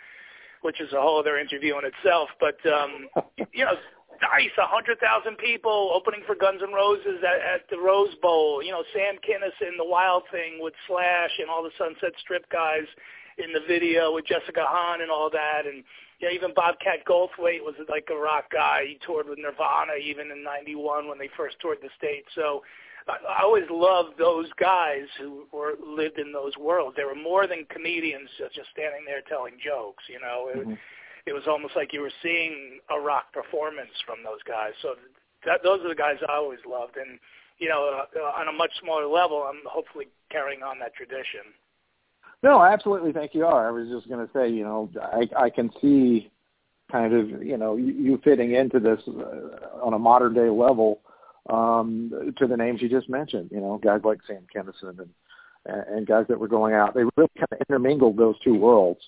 which 0.64 0.80
is 0.80 0.92
a 0.92 1.00
whole 1.00 1.20
other 1.20 1.38
interview 1.38 1.76
in 1.76 1.84
itself. 1.84 2.32
But 2.40 2.56
um, 2.64 3.12
you 3.52 3.64
know, 3.64 3.76
Dice, 4.20 4.56
a 4.56 4.66
hundred 4.66 4.98
thousand 4.98 5.36
people 5.36 5.92
opening 5.92 6.24
for 6.26 6.34
Guns 6.34 6.64
N' 6.64 6.72
Roses 6.72 7.20
at, 7.20 7.60
at 7.60 7.62
the 7.68 7.76
Rose 7.76 8.16
Bowl. 8.22 8.62
You 8.64 8.72
know, 8.72 8.82
Sam 8.96 9.20
Kinison, 9.20 9.76
the 9.76 9.84
Wild 9.84 10.24
Thing 10.32 10.58
with 10.64 10.72
Slash, 10.88 11.36
and 11.38 11.50
all 11.50 11.62
the 11.62 11.74
Sunset 11.76 12.16
Strip 12.20 12.48
guys 12.50 12.88
in 13.36 13.52
the 13.52 13.60
video 13.68 14.14
with 14.14 14.24
Jessica 14.26 14.64
Hahn 14.64 15.02
and 15.02 15.10
all 15.10 15.28
that, 15.28 15.66
and 15.66 15.84
yeah, 16.20 16.30
even 16.30 16.54
Bobcat 16.54 17.04
Goldthwait 17.04 17.60
was 17.60 17.74
like 17.90 18.06
a 18.10 18.16
rock 18.16 18.46
guy. 18.52 18.86
He 18.86 18.98
toured 19.04 19.28
with 19.28 19.38
Nirvana 19.38 19.98
even 20.00 20.30
in 20.30 20.42
'91 20.42 21.08
when 21.08 21.18
they 21.18 21.28
first 21.36 21.56
toured 21.60 21.78
the 21.82 21.90
states. 21.98 22.28
So 22.34 22.62
I 23.06 23.42
always 23.42 23.64
loved 23.70 24.16
those 24.18 24.48
guys 24.58 25.04
who 25.20 25.44
were 25.52 25.74
lived 25.84 26.18
in 26.18 26.32
those 26.32 26.56
worlds. 26.56 26.96
They 26.96 27.04
were 27.04 27.14
more 27.14 27.46
than 27.46 27.66
comedians 27.68 28.30
just, 28.38 28.54
standing 28.72 29.04
there 29.04 29.20
telling 29.28 29.54
jokes. 29.62 30.04
You 30.08 30.20
know, 30.20 30.48
it, 30.48 30.58
mm-hmm. 30.58 30.74
it 31.26 31.32
was 31.32 31.44
almost 31.46 31.76
like 31.76 31.92
you 31.92 32.00
were 32.00 32.12
seeing 32.22 32.80
a 32.90 32.98
rock 32.98 33.32
performance 33.32 33.92
from 34.06 34.24
those 34.24 34.42
guys. 34.48 34.72
So 34.80 34.94
that, 35.44 35.60
those 35.62 35.80
are 35.84 35.88
the 35.88 35.94
guys 35.94 36.16
I 36.26 36.32
always 36.32 36.64
loved. 36.66 36.96
And 36.96 37.18
you 37.58 37.68
know, 37.68 38.04
uh, 38.16 38.20
on 38.40 38.48
a 38.48 38.52
much 38.52 38.72
smaller 38.80 39.06
level, 39.06 39.44
I'm 39.48 39.60
hopefully 39.66 40.08
carrying 40.30 40.62
on 40.62 40.78
that 40.80 40.94
tradition. 40.94 41.52
No, 42.42 42.62
absolutely. 42.62 43.12
Think 43.12 43.34
you 43.34 43.46
are. 43.46 43.68
I 43.68 43.70
was 43.70 43.88
just 43.88 44.08
going 44.08 44.26
to 44.26 44.32
say, 44.32 44.50
you 44.50 44.64
know, 44.64 44.90
I, 45.00 45.28
I 45.44 45.50
can 45.50 45.70
see 45.80 46.30
kind 46.90 47.14
of, 47.14 47.42
you 47.42 47.56
know, 47.56 47.76
you, 47.76 47.92
you 47.92 48.20
fitting 48.22 48.54
into 48.54 48.80
this 48.80 49.00
uh, 49.08 49.82
on 49.82 49.94
a 49.94 49.98
modern 49.98 50.34
day 50.34 50.50
level 50.50 51.00
um, 51.50 52.32
to 52.38 52.46
the 52.46 52.56
names 52.56 52.80
you 52.82 52.88
just 52.88 53.08
mentioned. 53.08 53.50
You 53.52 53.60
know, 53.60 53.78
guys 53.82 54.00
like 54.04 54.20
Sam 54.26 54.46
Kinison 54.54 54.98
and 54.98 55.10
and 55.66 56.06
guys 56.06 56.26
that 56.28 56.38
were 56.38 56.48
going 56.48 56.74
out. 56.74 56.94
They 56.94 57.04
really 57.16 57.30
kind 57.36 57.48
of 57.52 57.58
intermingled 57.68 58.16
those 58.16 58.38
two 58.40 58.54
worlds. 58.54 59.00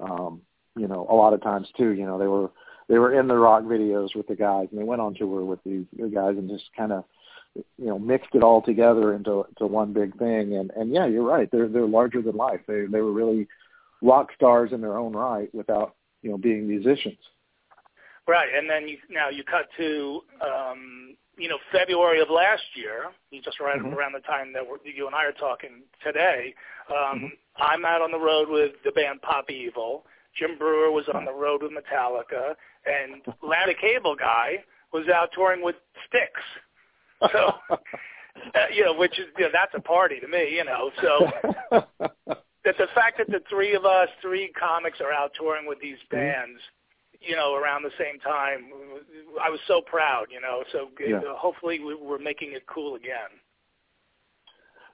Um, 0.00 0.42
you 0.76 0.86
know, 0.86 1.06
a 1.10 1.14
lot 1.14 1.32
of 1.32 1.42
times 1.42 1.68
too. 1.76 1.90
You 1.90 2.06
know, 2.06 2.18
they 2.18 2.26
were 2.26 2.50
they 2.88 2.98
were 2.98 3.18
in 3.18 3.28
the 3.28 3.36
rock 3.36 3.64
videos 3.64 4.14
with 4.14 4.26
the 4.28 4.36
guys, 4.36 4.68
and 4.70 4.80
they 4.80 4.84
went 4.84 5.00
on 5.00 5.14
tour 5.14 5.44
with 5.44 5.62
these 5.64 5.86
guys, 6.14 6.36
and 6.36 6.48
just 6.48 6.70
kind 6.76 6.92
of 6.92 7.04
you 7.56 7.86
know 7.86 7.98
mixed 7.98 8.34
it 8.34 8.42
all 8.42 8.62
together 8.62 9.14
into 9.14 9.44
to 9.58 9.66
one 9.66 9.92
big 9.92 10.16
thing. 10.18 10.54
And 10.54 10.70
and 10.70 10.92
yeah, 10.92 11.06
you're 11.06 11.24
right. 11.24 11.50
They're 11.50 11.68
they're 11.68 11.86
larger 11.86 12.22
than 12.22 12.36
life. 12.36 12.60
They 12.66 12.86
they 12.86 13.00
were 13.00 13.12
really 13.12 13.48
rock 14.00 14.28
stars 14.34 14.72
in 14.72 14.80
their 14.80 14.96
own 14.96 15.12
right 15.12 15.52
without 15.54 15.96
you 16.22 16.30
know 16.30 16.38
being 16.38 16.68
musicians. 16.68 17.18
Right, 18.28 18.48
and 18.54 18.68
then 18.68 18.86
you 18.86 18.98
now 19.08 19.30
you 19.30 19.42
cut 19.42 19.68
to 19.78 20.20
um, 20.42 21.16
you 21.38 21.48
know, 21.48 21.58
February 21.72 22.20
of 22.20 22.28
last 22.28 22.64
year, 22.74 23.06
just 23.44 23.60
right 23.60 23.78
mm-hmm. 23.78 23.94
around 23.94 24.12
the 24.12 24.20
time 24.20 24.52
that 24.52 24.62
we're, 24.66 24.76
you 24.84 25.06
and 25.06 25.14
I 25.14 25.24
are 25.24 25.32
talking 25.32 25.82
today, 26.04 26.54
um, 26.90 27.18
mm-hmm. 27.18 27.26
I'm 27.56 27.84
out 27.84 28.02
on 28.02 28.10
the 28.10 28.18
road 28.18 28.48
with 28.50 28.72
the 28.84 28.90
band 28.90 29.22
Pop 29.22 29.50
Evil. 29.50 30.04
Jim 30.36 30.58
Breuer 30.58 30.90
was 30.90 31.04
on 31.14 31.24
the 31.24 31.32
road 31.32 31.62
with 31.62 31.72
Metallica, 31.72 32.54
and 32.86 33.22
Larry 33.42 33.76
Cable 33.80 34.16
Guy 34.16 34.64
was 34.92 35.08
out 35.08 35.30
touring 35.34 35.62
with 35.62 35.76
Styx. 36.06 36.32
So, 37.32 37.52
uh, 37.70 37.76
you 38.74 38.84
know, 38.84 38.94
which 38.94 39.18
is 39.18 39.26
you 39.38 39.44
know, 39.44 39.50
that's 39.52 39.72
a 39.74 39.80
party 39.80 40.20
to 40.20 40.28
me, 40.28 40.54
you 40.54 40.64
know. 40.64 40.90
So 41.00 41.30
that 42.64 42.76
the 42.76 42.86
fact 42.94 43.18
that 43.18 43.28
the 43.28 43.40
three 43.48 43.74
of 43.74 43.84
us, 43.84 44.08
three 44.20 44.52
comics, 44.58 45.00
are 45.00 45.12
out 45.12 45.32
touring 45.38 45.66
with 45.66 45.80
these 45.80 45.98
mm-hmm. 46.12 46.16
bands. 46.16 46.60
You 47.20 47.34
know, 47.34 47.54
around 47.54 47.82
the 47.82 47.90
same 47.98 48.20
time. 48.20 48.70
I 49.42 49.50
was 49.50 49.60
so 49.66 49.80
proud, 49.80 50.26
you 50.30 50.40
know. 50.40 50.62
So 50.72 50.88
yeah. 51.04 51.20
hopefully 51.36 51.80
we're 51.80 52.18
making 52.18 52.52
it 52.52 52.66
cool 52.66 52.94
again. 52.94 53.30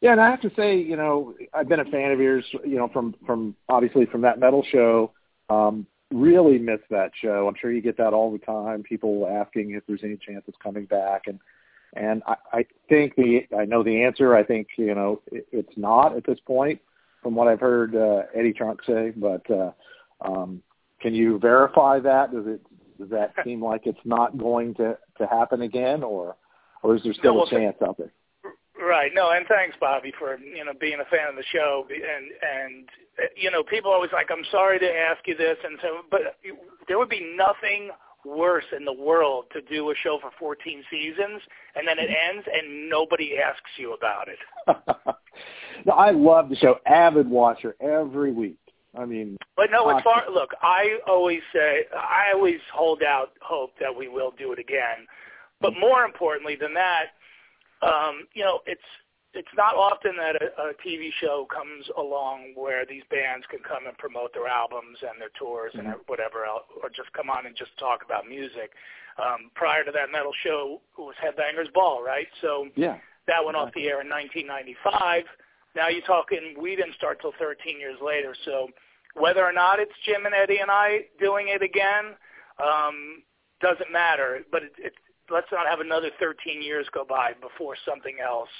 Yeah, 0.00 0.12
and 0.12 0.20
I 0.20 0.28
have 0.30 0.40
to 0.42 0.50
say, 0.56 0.76
you 0.76 0.96
know, 0.96 1.34
I've 1.54 1.68
been 1.68 1.80
a 1.80 1.84
fan 1.86 2.10
of 2.10 2.20
yours, 2.20 2.44
you 2.64 2.76
know, 2.76 2.88
from 2.88 3.14
from 3.26 3.54
obviously 3.68 4.06
from 4.06 4.22
that 4.22 4.38
metal 4.38 4.64
show. 4.70 5.12
Um, 5.48 5.86
really 6.12 6.58
miss 6.58 6.80
that 6.90 7.10
show. 7.20 7.48
I'm 7.48 7.54
sure 7.60 7.72
you 7.72 7.82
get 7.82 7.96
that 7.98 8.12
all 8.12 8.30
the 8.32 8.38
time. 8.38 8.82
People 8.82 9.26
asking 9.26 9.72
if 9.72 9.82
there's 9.86 10.04
any 10.04 10.16
chance 10.16 10.44
it's 10.46 10.58
coming 10.62 10.84
back, 10.84 11.22
and 11.26 11.38
and 11.94 12.22
I, 12.26 12.36
I 12.52 12.66
think 12.88 13.16
the 13.16 13.46
I 13.56 13.64
know 13.64 13.82
the 13.82 14.02
answer. 14.02 14.34
I 14.34 14.44
think 14.44 14.68
you 14.76 14.94
know 14.94 15.22
it, 15.32 15.46
it's 15.52 15.76
not 15.76 16.16
at 16.16 16.24
this 16.26 16.38
point, 16.46 16.80
from 17.22 17.34
what 17.34 17.48
I've 17.48 17.60
heard 17.60 17.96
uh, 17.96 18.22
Eddie 18.34 18.52
Trunk 18.52 18.80
say. 18.86 19.12
But 19.16 19.50
uh, 19.50 19.72
um, 20.20 20.62
can 21.04 21.14
you 21.14 21.38
verify 21.38 22.00
that? 22.00 22.32
Does 22.32 22.46
it 22.46 22.62
does 22.98 23.10
that 23.10 23.34
seem 23.44 23.62
like 23.62 23.82
it's 23.84 23.98
not 24.06 24.38
going 24.38 24.72
to 24.76 24.96
to 25.18 25.26
happen 25.26 25.60
again, 25.60 26.02
or 26.02 26.34
or 26.82 26.96
is 26.96 27.02
there 27.02 27.12
still 27.12 27.34
no, 27.34 27.40
well, 27.40 27.46
a 27.46 27.50
chance 27.50 27.76
out 27.86 27.98
there? 27.98 28.10
Right. 28.80 29.12
No, 29.14 29.30
and 29.30 29.46
thanks, 29.46 29.76
Bobby, 29.78 30.14
for 30.18 30.38
you 30.38 30.64
know 30.64 30.72
being 30.80 31.00
a 31.00 31.04
fan 31.14 31.28
of 31.28 31.36
the 31.36 31.44
show. 31.52 31.86
And 31.90 32.30
and 32.40 32.88
you 33.36 33.50
know, 33.50 33.62
people 33.62 33.92
always 33.92 34.12
like, 34.14 34.30
I'm 34.30 34.46
sorry 34.50 34.78
to 34.78 34.90
ask 34.90 35.20
you 35.26 35.36
this, 35.36 35.58
and 35.62 35.78
so, 35.82 35.88
but 36.10 36.20
there 36.88 36.98
would 36.98 37.10
be 37.10 37.36
nothing 37.36 37.90
worse 38.24 38.64
in 38.74 38.86
the 38.86 38.92
world 38.92 39.44
to 39.52 39.60
do 39.60 39.90
a 39.90 39.94
show 40.02 40.18
for 40.18 40.30
14 40.38 40.82
seasons 40.90 41.42
and 41.76 41.86
then 41.86 41.98
it 41.98 42.08
mm-hmm. 42.08 42.36
ends 42.36 42.48
and 42.50 42.88
nobody 42.88 43.36
asks 43.36 43.70
you 43.76 43.92
about 43.92 44.28
it. 44.28 44.38
no, 45.84 45.92
I 45.92 46.10
love 46.10 46.48
the 46.48 46.56
show. 46.56 46.76
Avid 46.86 47.28
watcher 47.28 47.76
every 47.82 48.32
week. 48.32 48.56
I 48.98 49.04
mean, 49.04 49.36
but 49.56 49.70
no, 49.70 49.88
as 49.88 50.02
far 50.02 50.24
look, 50.32 50.50
I 50.62 50.98
always 51.06 51.40
say 51.52 51.84
I 51.94 52.32
always 52.34 52.60
hold 52.72 53.02
out 53.02 53.30
hope 53.40 53.72
that 53.80 53.94
we 53.94 54.08
will 54.08 54.32
do 54.38 54.52
it 54.52 54.58
again. 54.58 55.06
But 55.60 55.72
more 55.78 56.04
importantly 56.04 56.56
than 56.60 56.74
that, 56.74 57.14
um, 57.82 58.26
you 58.34 58.44
know, 58.44 58.60
it's 58.66 58.82
it's 59.34 59.48
not 59.56 59.74
often 59.74 60.16
that 60.16 60.36
a, 60.40 60.70
a 60.70 60.72
TV 60.86 61.10
show 61.20 61.46
comes 61.50 61.86
along 61.98 62.52
where 62.54 62.86
these 62.86 63.02
bands 63.10 63.44
can 63.50 63.60
come 63.66 63.86
and 63.86 63.98
promote 63.98 64.32
their 64.32 64.46
albums 64.46 64.98
and 65.02 65.20
their 65.20 65.34
tours 65.38 65.72
mm-hmm. 65.74 65.86
and 65.86 65.96
whatever 66.06 66.44
else, 66.44 66.64
or 66.82 66.88
just 66.88 67.12
come 67.12 67.30
on 67.30 67.46
and 67.46 67.56
just 67.56 67.76
talk 67.78 68.04
about 68.04 68.28
music. 68.28 68.70
Um, 69.18 69.50
prior 69.54 69.84
to 69.84 69.92
that, 69.92 70.10
metal 70.10 70.32
show 70.42 70.80
was 70.98 71.14
Headbangers 71.22 71.72
Ball, 71.72 72.02
right? 72.02 72.26
So 72.40 72.68
yeah, 72.76 72.98
that 73.26 73.44
went 73.44 73.56
off 73.56 73.72
the 73.74 73.86
air 73.86 74.00
in 74.00 74.08
1995. 74.08 75.24
Now 75.74 75.88
you're 75.88 76.06
talking, 76.06 76.54
we 76.58 76.76
didn't 76.76 76.94
start 76.94 77.20
till 77.20 77.32
13 77.38 77.80
years 77.80 77.98
later. 78.04 78.34
So 78.44 78.68
whether 79.14 79.44
or 79.44 79.52
not 79.52 79.80
it's 79.80 79.92
Jim 80.04 80.26
and 80.26 80.34
Eddie 80.34 80.58
and 80.58 80.70
I 80.70 81.06
doing 81.18 81.48
it 81.48 81.62
again 81.62 82.14
um, 82.62 83.22
doesn't 83.60 83.92
matter. 83.92 84.40
But 84.50 84.64
it, 84.64 84.72
it, 84.78 84.92
let's 85.30 85.46
not 85.52 85.66
have 85.66 85.80
another 85.80 86.10
13 86.20 86.62
years 86.62 86.86
go 86.92 87.04
by 87.04 87.32
before 87.40 87.76
something 87.86 88.16
else 88.22 88.50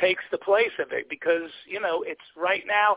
takes 0.00 0.24
the 0.32 0.38
place 0.38 0.74
of 0.80 0.90
it 0.90 1.08
because 1.08 1.50
you 1.66 1.80
know 1.80 2.02
it's 2.06 2.24
right 2.36 2.64
now. 2.66 2.96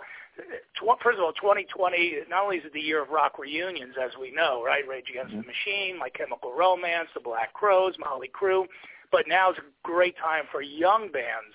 Tw- 0.77 1.01
first 1.01 1.17
of 1.17 1.23
all, 1.23 1.33
2020 1.33 2.29
not 2.29 2.43
only 2.43 2.57
is 2.57 2.65
it 2.65 2.73
the 2.73 2.79
year 2.79 3.01
of 3.01 3.09
rock 3.09 3.39
reunions, 3.39 3.95
as 4.01 4.11
we 4.19 4.31
know, 4.31 4.63
right? 4.63 4.87
Rage 4.87 5.05
Against 5.09 5.33
mm-hmm. 5.33 5.41
the 5.41 5.47
Machine, 5.47 5.97
My 5.97 6.09
Chemical 6.09 6.53
Romance, 6.53 7.09
The 7.13 7.21
Black 7.21 7.53
Crowes, 7.53 7.95
Mötley 7.97 8.29
Crüe, 8.31 8.65
but 9.11 9.25
now 9.27 9.51
is 9.51 9.57
a 9.57 9.65
great 9.83 10.15
time 10.17 10.43
for 10.51 10.61
young 10.61 11.11
bands 11.11 11.53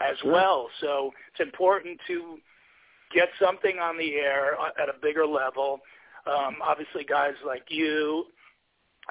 as 0.00 0.18
sure. 0.18 0.32
well. 0.32 0.68
So 0.80 1.12
it's 1.30 1.46
important 1.46 2.00
to 2.06 2.38
get 3.12 3.28
something 3.40 3.78
on 3.78 3.98
the 3.98 4.14
air 4.14 4.56
at 4.80 4.88
a 4.88 4.94
bigger 5.00 5.26
level. 5.26 5.80
Um, 6.26 6.56
obviously, 6.62 7.04
guys 7.04 7.34
like 7.46 7.64
you 7.68 8.26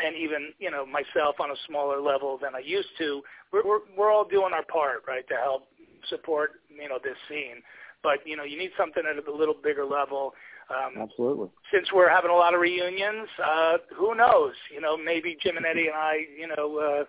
and 0.04 0.16
even 0.16 0.54
you 0.60 0.72
know 0.72 0.86
myself 0.86 1.36
on 1.40 1.52
a 1.52 1.56
smaller 1.68 2.00
level 2.00 2.40
than 2.42 2.56
I 2.56 2.60
used 2.60 2.90
to, 3.00 3.22
we're 3.52 3.66
we're, 3.66 3.80
we're 3.98 4.12
all 4.12 4.26
doing 4.26 4.54
our 4.54 4.64
part, 4.64 5.04
right, 5.08 5.28
to 5.28 5.36
help 5.36 5.68
support 6.10 6.52
you 6.70 6.88
know 6.88 7.00
this 7.04 7.18
scene. 7.30 7.62
But 8.04 8.26
you 8.26 8.36
know 8.36 8.44
you 8.44 8.58
need 8.58 8.72
something 8.78 9.04
at 9.06 9.28
a 9.28 9.36
little 9.36 9.56
bigger 9.56 9.86
level. 9.86 10.34
Um, 10.70 11.02
Absolutely. 11.02 11.50
Since 11.74 11.92
we're 11.94 12.10
having 12.10 12.32
a 12.32 12.36
lot 12.36 12.54
of 12.54 12.62
reunions, 12.62 13.28
uh, 13.44 13.78
who 13.94 14.16
knows? 14.16 14.54
You 14.74 14.80
know, 14.80 14.96
maybe 14.96 15.38
Jim 15.42 15.58
and 15.58 15.66
Eddie 15.66 15.88
and 15.88 15.96
I, 15.96 16.20
you 16.40 16.48
know, 16.48 16.78
uh, 16.78 17.04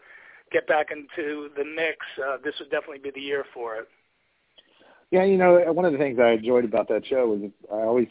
get 0.51 0.67
back 0.67 0.89
into 0.91 1.49
the 1.57 1.65
mix. 1.65 1.99
Uh, 2.19 2.39
this 2.43 2.55
would 2.59 2.71
definitely 2.71 2.99
be 2.99 3.13
the 3.15 3.21
year 3.21 3.45
for 3.55 3.77
it. 3.77 3.89
Yeah, 5.13 5.25
you 5.25 5.37
know, 5.37 5.63
one 5.73 5.85
of 5.85 5.93
the 5.93 5.99
things 5.99 6.19
I 6.19 6.33
enjoyed 6.33 6.65
about 6.65 6.89
that 6.89 7.07
show 7.07 7.29
was 7.29 7.51
I 7.71 7.85
always, 7.87 8.09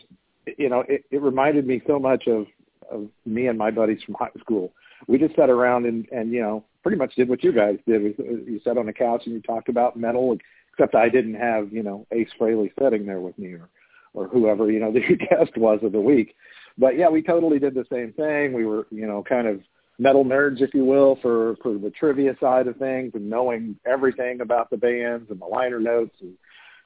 you 0.58 0.70
know, 0.70 0.84
it, 0.88 1.04
it 1.10 1.20
reminded 1.20 1.66
me 1.66 1.82
so 1.88 2.00
much 2.00 2.28
of 2.28 2.46
of 2.92 3.08
me 3.26 3.48
and 3.48 3.58
my 3.58 3.72
buddies 3.72 4.04
from 4.04 4.16
high 4.16 4.30
school. 4.40 4.72
We 5.08 5.18
just 5.18 5.36
sat 5.36 5.50
around 5.50 5.88
and 5.88 6.08
and 6.12 6.32
you 6.32 6.42
know 6.42 6.64
pretty 6.84 6.98
much 6.98 7.16
did 7.16 7.28
what 7.28 7.44
you 7.44 7.54
guys 7.54 7.80
did. 7.88 8.04
You 8.20 8.62
sat 8.64 8.78
on 8.78 8.86
the 8.86 8.94
couch 8.94 9.24
and 9.26 9.34
you 9.34 9.42
talked 9.42 9.68
about 9.68 9.98
metal, 9.98 10.38
except 10.72 10.94
I 10.94 11.10
didn't 11.10 11.34
have 11.34 11.74
you 11.74 11.82
know 11.82 12.06
Ace 12.12 12.30
Frehley 12.40 12.70
sitting 12.80 13.08
there 13.08 13.20
with 13.20 13.38
me 13.40 13.54
or 13.54 13.70
or 14.14 14.28
whoever 14.28 14.72
you 14.72 14.80
know 14.80 14.92
the 14.94 15.00
guest 15.00 15.58
was 15.58 15.80
of 15.82 15.94
the 15.94 16.02
week. 16.02 16.36
But 16.78 16.98
yeah, 16.98 17.10
we 17.10 17.24
totally 17.24 17.58
did 17.58 17.74
the 17.74 17.86
same 17.92 18.14
thing. 18.14 18.54
We 18.54 18.66
were 18.66 18.86
you 18.92 19.08
know 19.08 19.24
kind 19.28 19.48
of 19.48 19.62
metal 19.98 20.24
nerds, 20.24 20.62
if 20.62 20.76
you 20.76 20.86
will, 20.86 21.18
for 21.24 21.56
for 21.64 21.74
the 21.80 21.90
trivia 21.90 22.36
side 22.40 22.68
of 22.68 22.78
things 22.78 23.14
and 23.16 23.28
knowing 23.28 23.78
everything 23.88 24.42
about 24.42 24.70
the 24.70 24.78
bands 24.78 25.32
and 25.32 25.42
the 25.42 25.46
liner 25.46 25.80
notes 25.80 26.16
and 26.22 26.38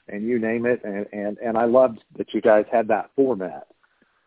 and 0.08 0.28
you 0.28 0.40
name 0.40 0.66
it. 0.66 0.82
And 0.84 1.06
and 1.12 1.38
and 1.40 1.58
I 1.58 1.66
loved 1.66 2.04
that 2.18 2.34
you 2.34 2.42
guys 2.42 2.66
had 2.72 2.88
that 2.90 3.12
format. 3.16 3.68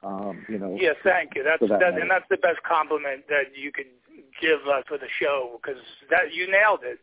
Um, 0.03 0.45
you 0.49 0.59
know. 0.59 0.77
Yes, 0.79 0.97
thank 1.03 1.35
you. 1.35 1.43
That's 1.43 1.61
that, 1.61 1.81
that 1.81 2.01
and 2.01 2.11
that's 2.11 2.29
the 2.31 2.37
best 2.37 2.63
compliment 2.63 3.25
that 3.29 3.57
you 3.57 3.73
could 3.73 3.91
give 4.41 4.61
us 4.69 4.85
for 4.87 4.99
the 4.99 5.11
show 5.21 5.59
because 5.61 5.81
that 6.11 6.33
you 6.33 6.51
nailed 6.51 6.81
it. 6.83 6.99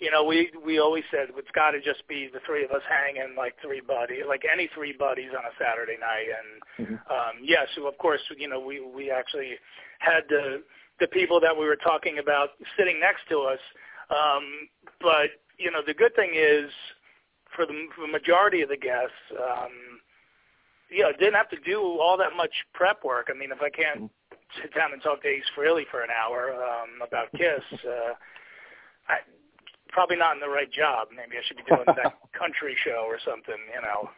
You 0.00 0.10
know, 0.10 0.24
we 0.24 0.50
we 0.64 0.78
always 0.78 1.04
said 1.10 1.28
it's 1.36 1.50
got 1.54 1.72
to 1.72 1.80
just 1.80 2.06
be 2.08 2.30
the 2.32 2.40
three 2.46 2.64
of 2.64 2.70
us 2.70 2.82
hanging 2.88 3.34
like 3.36 3.54
three 3.60 3.80
buddies, 3.80 4.22
like 4.26 4.44
any 4.50 4.70
three 4.74 4.94
buddies 4.96 5.30
on 5.36 5.44
a 5.44 5.52
Saturday 5.58 5.98
night. 5.98 6.28
And 6.30 6.86
mm-hmm. 6.86 7.12
um, 7.12 7.42
yes, 7.42 7.66
of 7.84 7.98
course, 7.98 8.20
you 8.36 8.48
know, 8.48 8.60
we 8.60 8.80
we 8.80 9.10
actually 9.10 9.58
had 9.98 10.22
the 10.28 10.62
the 11.00 11.08
people 11.08 11.40
that 11.40 11.56
we 11.56 11.66
were 11.66 11.76
talking 11.76 12.18
about 12.18 12.50
sitting 12.76 13.00
next 13.00 13.28
to 13.28 13.40
us. 13.40 13.60
Um, 14.10 14.68
but 15.00 15.30
you 15.58 15.70
know, 15.70 15.80
the 15.84 15.94
good 15.94 16.14
thing 16.14 16.30
is 16.34 16.70
for 17.58 17.66
the, 17.66 17.74
for 17.94 18.06
the 18.06 18.12
majority 18.12 18.62
of 18.62 18.68
the 18.70 18.76
guests, 18.76 19.18
um, 19.34 19.98
you 20.90 21.02
know, 21.02 21.10
didn't 21.18 21.34
have 21.34 21.50
to 21.50 21.58
do 21.66 21.82
all 21.82 22.16
that 22.16 22.36
much 22.36 22.54
prep 22.72 23.02
work. 23.02 23.28
I 23.34 23.36
mean, 23.36 23.50
if 23.50 23.60
I 23.60 23.68
can't 23.68 24.10
sit 24.62 24.72
down 24.74 24.92
and 24.92 25.02
talk 25.02 25.22
to 25.22 25.28
Ace 25.28 25.50
Frehley 25.58 25.82
for 25.90 26.02
an 26.02 26.08
hour 26.14 26.54
um, 26.54 27.02
about 27.04 27.32
Kiss, 27.32 27.66
uh, 27.84 28.14
I 29.08 29.16
probably 29.90 30.16
not 30.16 30.34
in 30.34 30.40
the 30.40 30.48
right 30.48 30.70
job. 30.70 31.08
Maybe 31.10 31.36
I 31.36 31.42
should 31.46 31.56
be 31.56 31.64
doing 31.66 31.84
that 31.84 32.14
country 32.38 32.76
show 32.84 33.04
or 33.06 33.18
something, 33.26 33.58
you 33.74 33.82
know. 33.82 34.08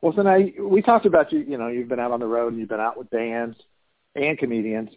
Well, 0.00 0.12
so 0.14 0.22
now 0.22 0.38
we 0.64 0.80
talked 0.80 1.04
about 1.04 1.32
you. 1.32 1.40
You 1.40 1.58
know, 1.58 1.66
you've 1.66 1.88
been 1.88 2.00
out 2.00 2.12
on 2.12 2.20
the 2.20 2.26
road 2.26 2.52
and 2.52 2.60
you've 2.60 2.70
been 2.70 2.80
out 2.80 2.96
with 2.96 3.10
bands 3.10 3.56
and 4.14 4.38
comedians. 4.38 4.90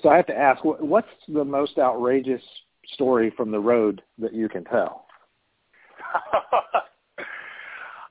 So 0.00 0.08
I 0.08 0.16
have 0.16 0.26
to 0.26 0.36
ask, 0.36 0.64
what's 0.64 1.08
the 1.28 1.44
most 1.44 1.78
outrageous 1.78 2.42
story 2.94 3.32
from 3.36 3.52
the 3.52 3.60
road 3.60 4.02
that 4.18 4.34
you 4.34 4.48
can 4.48 4.64
tell? 4.64 5.03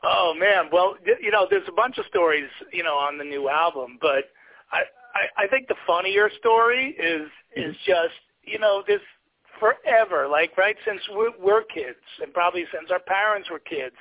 Oh 0.03 0.33
man, 0.38 0.65
well, 0.72 0.95
you 1.22 1.31
know, 1.31 1.48
there's 1.50 1.67
a 1.69 1.72
bunch 1.72 1.98
of 1.98 2.05
stories, 2.07 2.50
you 2.74 2.83
know, 2.83 2.95
on 2.95 3.17
the 3.17 3.24
new 3.24 3.48
album, 3.48 3.98
but 4.01 4.25
I 4.72 4.83
I, 5.15 5.45
I 5.45 5.48
think 5.48 5.67
the 5.67 5.79
funnier 5.88 6.29
story 6.39 6.95
is 7.00 7.29
is 7.55 7.74
mm-hmm. 7.75 7.88
just, 7.88 8.19
you 8.43 8.60
know, 8.60 8.83
this 8.86 9.00
forever, 9.60 10.27
like 10.27 10.57
right 10.57 10.75
since 10.86 11.00
we're, 11.12 11.31
we're 11.39 11.63
kids, 11.63 12.03
and 12.22 12.33
probably 12.33 12.65
since 12.74 12.91
our 12.91 13.00
parents 13.00 13.50
were 13.50 13.60
kids, 13.60 13.95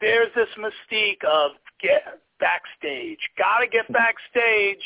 there's 0.00 0.30
this 0.36 0.48
mystique 0.56 1.24
of 1.24 1.52
get 1.82 2.20
backstage, 2.38 3.18
got 3.36 3.58
to 3.58 3.66
get 3.66 3.84
mm-hmm. 3.84 3.94
backstage 3.94 4.82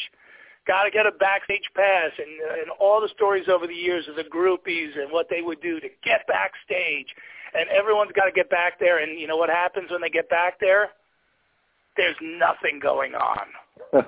got 0.64 0.84
to 0.84 0.92
get 0.92 1.06
a 1.06 1.10
backstage 1.10 1.66
pass 1.74 2.12
and 2.18 2.38
and 2.62 2.70
all 2.78 3.00
the 3.00 3.08
stories 3.08 3.48
over 3.48 3.66
the 3.66 3.74
years 3.74 4.06
of 4.08 4.14
the 4.14 4.22
groupies 4.22 4.96
and 4.96 5.10
what 5.10 5.26
they 5.28 5.42
would 5.42 5.60
do 5.60 5.80
to 5.80 5.88
get 6.04 6.24
backstage 6.28 7.10
and 7.54 7.68
everyone's 7.68 8.12
got 8.12 8.24
to 8.24 8.32
get 8.32 8.50
back 8.50 8.78
there. 8.80 9.02
And 9.02 9.18
you 9.18 9.26
know 9.26 9.36
what 9.36 9.50
happens 9.50 9.90
when 9.90 10.00
they 10.00 10.10
get 10.10 10.28
back 10.28 10.58
there? 10.60 10.90
There's 11.96 12.16
nothing 12.22 12.80
going 12.80 13.14
on. 13.14 13.46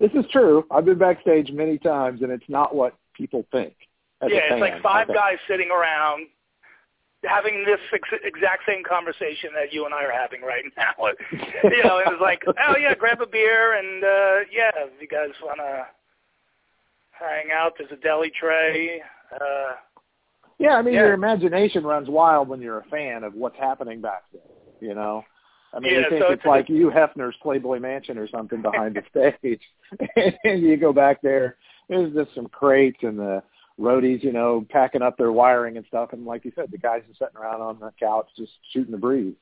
this 0.00 0.10
is 0.14 0.24
true. 0.32 0.64
I've 0.70 0.84
been 0.84 0.98
backstage 0.98 1.50
many 1.52 1.78
times, 1.78 2.22
and 2.22 2.32
it's 2.32 2.48
not 2.48 2.74
what 2.74 2.94
people 3.14 3.46
think. 3.52 3.74
yeah, 4.22 4.52
it's 4.54 4.60
like 4.60 4.82
five 4.82 5.08
guys 5.08 5.36
sitting 5.48 5.70
around 5.70 6.26
having 7.24 7.64
this 7.64 7.80
ex- 7.92 8.22
exact 8.24 8.62
same 8.66 8.82
conversation 8.82 9.50
that 9.54 9.72
you 9.72 9.84
and 9.84 9.94
I 9.94 10.04
are 10.04 10.12
having 10.12 10.40
right 10.42 10.64
now. 10.76 10.94
you 11.32 11.84
know, 11.84 11.98
it 11.98 12.06
was 12.06 12.18
like, 12.20 12.42
oh 12.46 12.76
yeah, 12.80 12.94
grab 12.94 13.20
a 13.20 13.26
beer 13.26 13.74
and 13.78 14.02
uh 14.02 14.48
yeah, 14.50 14.70
if 14.76 15.00
you 15.00 15.08
guys 15.08 15.30
want 15.42 15.58
to 15.58 15.86
hang 17.12 17.52
out, 17.52 17.74
there's 17.78 17.90
a 17.92 17.96
deli 17.96 18.30
tray. 18.30 19.02
Uh 19.32 19.74
yeah, 20.60 20.74
I 20.74 20.82
mean 20.82 20.94
yeah. 20.94 21.00
your 21.00 21.14
imagination 21.14 21.84
runs 21.84 22.08
wild 22.08 22.48
when 22.48 22.60
you're 22.60 22.78
a 22.78 22.84
fan 22.84 23.24
of 23.24 23.34
what's 23.34 23.58
happening 23.58 24.00
back 24.00 24.24
there. 24.32 24.42
You 24.80 24.94
know, 24.94 25.24
I 25.72 25.80
mean, 25.80 25.92
yeah, 25.92 26.00
you 26.00 26.10
think 26.10 26.22
so 26.22 26.32
it's, 26.32 26.40
it's 26.40 26.46
like 26.46 26.66
Hugh 26.66 26.92
Hefner's 26.94 27.34
Playboy 27.42 27.80
Mansion 27.80 28.18
or 28.18 28.28
something 28.28 28.62
behind 28.62 28.96
the 28.96 29.02
stage, 29.40 29.62
and 30.44 30.62
you 30.62 30.76
go 30.76 30.92
back 30.92 31.22
there. 31.22 31.56
There's 31.88 32.12
just 32.12 32.34
some 32.34 32.46
crates 32.46 32.98
and 33.02 33.18
the 33.18 33.42
roadies, 33.80 34.22
you 34.22 34.32
know, 34.32 34.64
packing 34.68 35.02
up 35.02 35.16
their 35.16 35.32
wiring 35.32 35.78
and 35.78 35.86
stuff, 35.86 36.12
and 36.12 36.24
like 36.24 36.44
you 36.44 36.52
said, 36.54 36.70
the 36.70 36.78
guys 36.78 37.02
are 37.02 37.14
sitting 37.26 37.40
around 37.40 37.62
on 37.62 37.80
the 37.80 37.92
couch 37.98 38.28
just 38.36 38.52
shooting 38.72 38.92
the 38.92 38.98
breeze. 38.98 39.34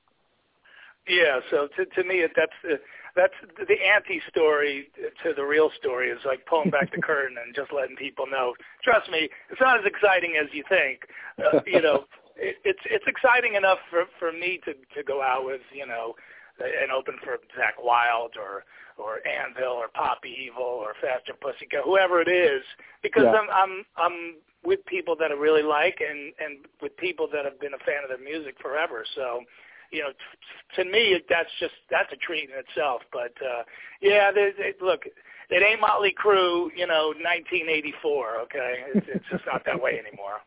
Yeah, 1.09 1.41
so 1.51 1.69
to 1.77 1.85
to 1.87 2.05
me, 2.05 2.25
that's 2.37 2.53
the 2.63 2.79
that's 3.17 3.35
the 3.57 3.75
anti-story 3.83 4.91
to 5.25 5.35
the 5.35 5.43
real 5.43 5.71
story 5.79 6.11
is 6.11 6.21
like 6.25 6.45
pulling 6.47 6.71
back 6.71 6.93
the 6.95 7.03
curtain 7.03 7.37
and 7.43 7.55
just 7.55 7.73
letting 7.73 7.97
people 7.97 8.27
know. 8.31 8.55
Trust 8.85 9.11
me, 9.11 9.29
it's 9.51 9.61
not 9.61 9.79
as 9.79 9.87
exciting 9.87 10.37
as 10.41 10.49
you 10.53 10.63
think. 10.69 11.01
Uh, 11.39 11.61
you 11.67 11.83
know, 11.83 12.05
it, 12.37 12.57
it's 12.65 12.85
it's 12.87 13.07
exciting 13.07 13.55
enough 13.55 13.79
for 13.91 14.05
for 14.19 14.33
me 14.33 14.61
to 14.65 14.75
to 14.95 15.03
go 15.03 15.23
out 15.23 15.45
with 15.45 15.63
you 15.73 15.87
know 15.87 16.15
and 16.61 16.91
open 16.91 17.15
for 17.25 17.39
Zakk 17.59 17.83
Wylde 17.83 18.37
or 18.37 18.65
or 18.99 19.21
Anvil 19.27 19.79
or 19.79 19.89
Poppy 19.89 20.35
Evil 20.47 20.63
or 20.63 20.95
Faster 21.01 21.33
Pussycat, 21.41 21.83
whoever 21.85 22.21
it 22.21 22.29
is, 22.29 22.63
because 23.03 23.25
yeah. 23.25 23.39
I'm 23.39 23.49
I'm 23.51 23.85
I'm 23.97 24.35
with 24.65 24.85
people 24.87 25.15
that 25.17 25.31
I 25.31 25.35
really 25.35 25.63
like 25.63 25.99
and 26.03 26.33
and 26.39 26.67
with 26.83 26.97
people 26.97 27.29
that 27.33 27.45
have 27.45 27.61
been 27.61 27.75
a 27.75 27.85
fan 27.87 28.03
of 28.03 28.11
their 28.11 28.23
music 28.23 28.57
forever. 28.61 29.05
So 29.15 29.43
you 29.91 30.01
know, 30.01 30.11
t- 30.11 30.83
to 30.83 30.91
me, 30.91 31.21
that's 31.29 31.51
just 31.61 31.75
that's 31.91 32.13
a 32.13 32.17
treat 32.17 32.51
in 32.51 32.59
itself. 32.59 33.03
But 33.13 33.33
uh, 33.43 33.63
yeah, 34.01 34.31
they, 34.33 34.53
they, 34.57 34.75
look, 34.85 35.03
it 35.51 35.63
ain't 35.63 35.81
Motley 35.81 36.15
Crue, 36.15 36.69
you 36.77 36.87
know, 36.87 37.09
1984. 37.09 38.37
Okay, 38.43 38.75
it's, 38.95 39.07
it's 39.09 39.25
just 39.31 39.45
not 39.47 39.65
that 39.65 39.81
way 39.81 39.99
anymore. 39.99 40.39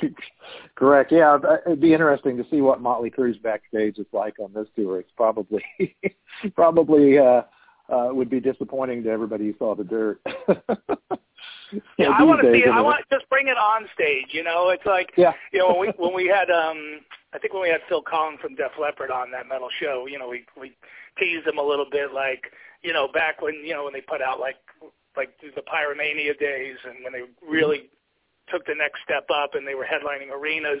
Correct. 0.74 1.12
Yeah, 1.12 1.38
it'd 1.66 1.80
be 1.80 1.92
interesting 1.92 2.36
to 2.36 2.46
see 2.50 2.60
what 2.60 2.80
Motley 2.80 3.10
Crue's 3.10 3.38
backstage 3.38 3.98
is 3.98 4.06
like 4.12 4.38
on 4.38 4.52
this 4.52 4.68
tour. 4.76 5.00
It's 5.00 5.10
probably 5.16 5.64
probably 6.54 7.18
uh, 7.18 7.42
uh, 7.88 8.08
would 8.12 8.30
be 8.30 8.40
disappointing 8.40 9.02
to 9.04 9.10
everybody 9.10 9.46
who 9.46 9.54
saw 9.58 9.74
the 9.74 9.84
dirt. 9.84 10.20
yeah, 11.98 12.08
I 12.10 12.22
want 12.22 12.42
to 12.42 12.52
see 12.52 12.58
it. 12.58 12.68
I 12.68 12.80
want 12.80 13.04
just 13.12 13.28
bring 13.28 13.48
it 13.48 13.56
on 13.56 13.86
stage. 13.94 14.28
You 14.30 14.44
know, 14.44 14.70
it's 14.70 14.86
like 14.86 15.12
yeah. 15.16 15.32
you 15.52 15.60
know 15.60 15.74
when 15.74 15.80
we 15.80 15.92
when 15.96 16.14
we 16.14 16.26
had 16.26 16.50
um 16.50 17.00
I 17.36 17.38
think 17.38 17.52
when 17.52 17.62
we 17.62 17.68
had 17.68 17.84
Phil 17.86 18.02
Collen 18.02 18.40
from 18.40 18.54
Def 18.54 18.72
Leppard 18.80 19.10
on 19.10 19.30
that 19.32 19.46
metal 19.46 19.68
show, 19.78 20.06
you 20.08 20.18
know, 20.18 20.26
we 20.26 20.46
we 20.58 20.72
teased 21.20 21.46
him 21.46 21.58
a 21.58 21.62
little 21.62 21.84
bit 21.84 22.14
like 22.14 22.50
you 22.82 22.94
know 22.94 23.08
back 23.12 23.42
when 23.42 23.60
you 23.62 23.74
know 23.74 23.84
when 23.84 23.92
they 23.92 24.00
put 24.00 24.22
out 24.22 24.40
like 24.40 24.56
like 25.16 25.36
the 25.40 25.60
Pyromania 25.60 26.38
days 26.38 26.76
and 26.88 27.04
when 27.04 27.12
they 27.12 27.28
really 27.46 27.90
took 28.48 28.64
the 28.64 28.74
next 28.74 29.00
step 29.04 29.28
up 29.28 29.54
and 29.54 29.68
they 29.68 29.74
were 29.74 29.84
headlining 29.84 30.32
arenas. 30.32 30.80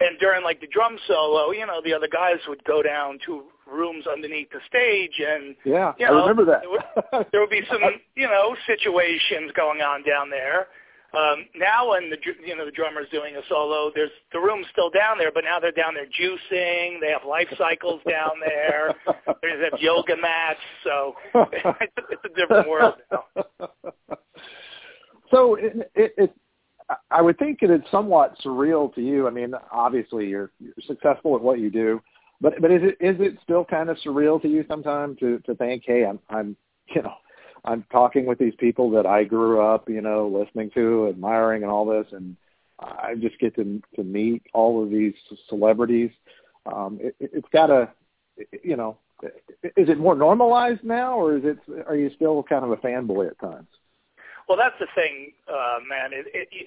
And 0.00 0.18
during 0.18 0.42
like 0.42 0.60
the 0.60 0.66
drum 0.66 0.98
solo, 1.06 1.52
you 1.52 1.66
know, 1.66 1.80
the 1.84 1.94
other 1.94 2.08
guys 2.10 2.38
would 2.48 2.62
go 2.64 2.82
down 2.82 3.18
to 3.26 3.44
rooms 3.70 4.06
underneath 4.06 4.50
the 4.50 4.60
stage, 4.66 5.20
and 5.20 5.54
yeah, 5.64 5.92
you 5.98 6.06
know, 6.06 6.18
I 6.18 6.28
remember 6.28 6.44
that. 6.46 6.62
there, 6.62 6.70
would, 6.70 7.26
there 7.32 7.40
would 7.40 7.50
be 7.50 7.62
some, 7.70 7.82
you 8.16 8.26
know, 8.26 8.56
situations 8.66 9.52
going 9.54 9.80
on 9.80 10.02
down 10.02 10.30
there. 10.30 10.68
Um, 11.14 11.46
now, 11.56 11.90
when 11.90 12.10
the 12.10 12.18
you 12.46 12.54
know 12.54 12.66
the 12.66 12.70
drummer's 12.70 13.08
doing 13.10 13.36
a 13.36 13.40
solo, 13.48 13.90
there's 13.94 14.10
the 14.32 14.38
room's 14.38 14.66
still 14.72 14.90
down 14.90 15.16
there, 15.16 15.32
but 15.32 15.44
now 15.44 15.58
they're 15.58 15.72
down 15.72 15.94
there 15.94 16.06
juicing. 16.06 17.00
They 17.00 17.10
have 17.10 17.26
life 17.26 17.48
cycles 17.56 18.02
down 18.08 18.32
there. 18.40 18.94
they 19.42 19.64
have 19.70 19.80
yoga 19.80 20.16
mats, 20.16 20.60
so 20.84 21.14
it's, 21.52 21.92
it's 22.10 22.22
a 22.24 22.38
different 22.38 22.68
world 22.68 22.94
now. 23.10 23.46
So 25.30 25.54
it, 25.56 25.90
it, 25.94 26.14
it 26.16 26.34
I 27.10 27.22
would 27.22 27.38
think 27.38 27.58
it 27.62 27.70
is 27.70 27.80
somewhat 27.90 28.36
surreal 28.44 28.94
to 28.94 29.00
you. 29.00 29.26
I 29.26 29.30
mean, 29.30 29.52
obviously 29.70 30.26
you're, 30.26 30.50
you're 30.58 30.72
successful 30.86 31.36
at 31.36 31.42
what 31.42 31.58
you 31.58 31.70
do, 31.70 32.00
but 32.40 32.54
but 32.60 32.70
is 32.70 32.82
it 32.82 33.04
is 33.04 33.16
it 33.20 33.38
still 33.42 33.64
kind 33.64 33.90
of 33.90 33.96
surreal 33.98 34.40
to 34.42 34.48
you 34.48 34.64
sometimes 34.68 35.18
to 35.18 35.38
to 35.40 35.54
think, 35.54 35.82
hey, 35.86 36.04
I'm 36.06 36.18
I'm 36.30 36.56
you 36.94 37.02
know 37.02 37.14
I'm 37.68 37.84
talking 37.92 38.24
with 38.24 38.38
these 38.38 38.54
people 38.58 38.90
that 38.92 39.04
I 39.04 39.24
grew 39.24 39.60
up, 39.60 39.90
you 39.90 40.00
know, 40.00 40.26
listening 40.26 40.70
to, 40.74 41.08
admiring, 41.10 41.62
and 41.62 41.70
all 41.70 41.84
this, 41.84 42.06
and 42.12 42.34
I 42.80 43.14
just 43.20 43.38
get 43.38 43.54
to 43.56 43.82
to 43.96 44.02
meet 44.02 44.42
all 44.54 44.82
of 44.82 44.90
these 44.90 45.12
celebrities. 45.48 46.10
Um, 46.64 46.98
it, 47.00 47.14
it's 47.20 47.48
got 47.52 47.66
to, 47.66 47.90
you 48.62 48.76
know, 48.76 48.96
is 49.22 49.88
it 49.88 49.98
more 49.98 50.14
normalized 50.14 50.82
now, 50.82 51.18
or 51.18 51.36
is 51.36 51.44
it 51.44 51.58
are 51.86 51.96
you 51.96 52.10
still 52.16 52.42
kind 52.42 52.64
of 52.64 52.70
a 52.70 52.76
fanboy 52.76 53.28
at 53.28 53.38
times? 53.38 53.68
Well, 54.48 54.56
that's 54.56 54.78
the 54.80 54.86
thing, 54.94 55.32
uh, 55.46 55.78
man. 55.86 56.12
It, 56.14 56.26
it, 56.32 56.48
you, 56.50 56.66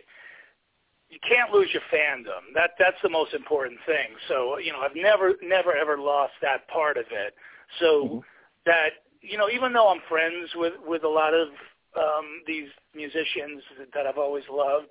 you 1.10 1.18
can't 1.28 1.52
lose 1.52 1.70
your 1.74 1.82
fandom. 1.92 2.54
That 2.54 2.72
that's 2.78 3.02
the 3.02 3.10
most 3.10 3.34
important 3.34 3.80
thing. 3.88 4.16
So 4.28 4.60
you 4.60 4.72
know, 4.72 4.82
I've 4.82 4.96
never 4.96 5.34
never 5.42 5.76
ever 5.76 5.98
lost 5.98 6.34
that 6.44 6.68
part 6.68 6.98
of 6.98 7.06
it. 7.12 7.34
So 7.80 8.06
mm-hmm. 8.06 8.20
that 8.68 8.90
you 9.22 9.38
know, 9.38 9.50
even 9.50 9.74
though 9.74 9.90
I'm 9.90 10.02
friends 10.10 10.50
with 10.56 10.74
with 10.86 11.04
a 11.04 11.10
lot 11.10 11.34
of 11.34 11.50
um, 11.96 12.42
these 12.48 12.70
musicians 12.96 13.64
that 13.94 14.08
I've 14.08 14.18
always 14.18 14.46
loved, 14.52 14.90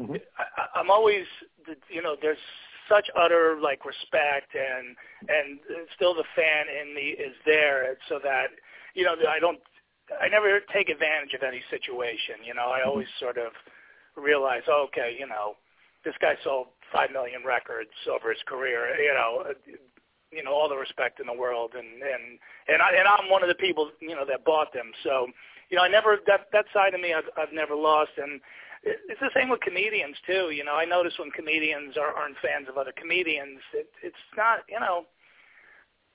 mm-hmm. 0.00 0.16
I, 0.38 0.78
I'm 0.80 0.90
always 0.90 1.24
you 1.88 2.02
know, 2.02 2.16
there's 2.20 2.38
such 2.88 3.08
utter 3.16 3.58
like 3.62 3.84
respect 3.84 4.54
and 4.54 4.96
and 5.28 5.60
still 5.94 6.14
the 6.14 6.24
fan 6.34 6.66
in 6.68 6.94
me 6.94 7.14
is 7.18 7.34
there 7.46 7.96
so 8.08 8.18
that 8.22 8.48
you 8.94 9.04
know 9.04 9.14
I 9.28 9.38
don't 9.38 9.60
I 10.20 10.28
never 10.28 10.60
take 10.72 10.88
advantage 10.88 11.34
of 11.34 11.42
any 11.42 11.62
situation. 11.70 12.44
You 12.44 12.54
know, 12.54 12.68
I 12.68 12.82
always 12.84 13.06
sort 13.20 13.38
of 13.38 13.52
realize, 14.16 14.62
okay, 14.68 15.16
you 15.18 15.26
know, 15.26 15.54
this 16.04 16.14
guy 16.20 16.34
sold 16.42 16.68
five 16.92 17.10
million 17.12 17.44
records 17.46 17.94
over 18.10 18.30
his 18.30 18.42
career. 18.46 18.94
You 19.00 19.14
know, 19.14 19.44
you 20.32 20.42
know 20.42 20.52
all 20.52 20.68
the 20.68 20.76
respect 20.76 21.20
in 21.20 21.26
the 21.26 21.34
world, 21.34 21.72
and 21.74 22.02
and 22.02 22.38
and 22.68 22.82
I 22.82 22.90
and 22.96 23.06
I'm 23.06 23.30
one 23.30 23.42
of 23.42 23.48
the 23.48 23.54
people 23.54 23.90
you 24.00 24.14
know 24.14 24.24
that 24.26 24.44
bought 24.44 24.72
them. 24.72 24.90
So, 25.02 25.26
you 25.70 25.76
know, 25.76 25.84
I 25.84 25.88
never 25.88 26.18
that 26.26 26.48
that 26.52 26.66
side 26.72 26.94
of 26.94 27.00
me 27.00 27.12
I've, 27.14 27.28
I've 27.36 27.52
never 27.52 27.74
lost, 27.74 28.12
and 28.16 28.40
it's 28.82 29.20
the 29.20 29.30
same 29.34 29.48
with 29.48 29.60
comedians 29.60 30.16
too. 30.26 30.50
You 30.50 30.64
know, 30.64 30.74
I 30.74 30.84
notice 30.84 31.14
when 31.18 31.30
comedians 31.30 31.96
are, 31.96 32.12
aren't 32.12 32.36
fans 32.42 32.66
of 32.68 32.76
other 32.76 32.92
comedians, 32.96 33.60
it, 33.72 33.88
it's 34.02 34.24
not 34.36 34.60
you 34.68 34.80
know, 34.80 35.06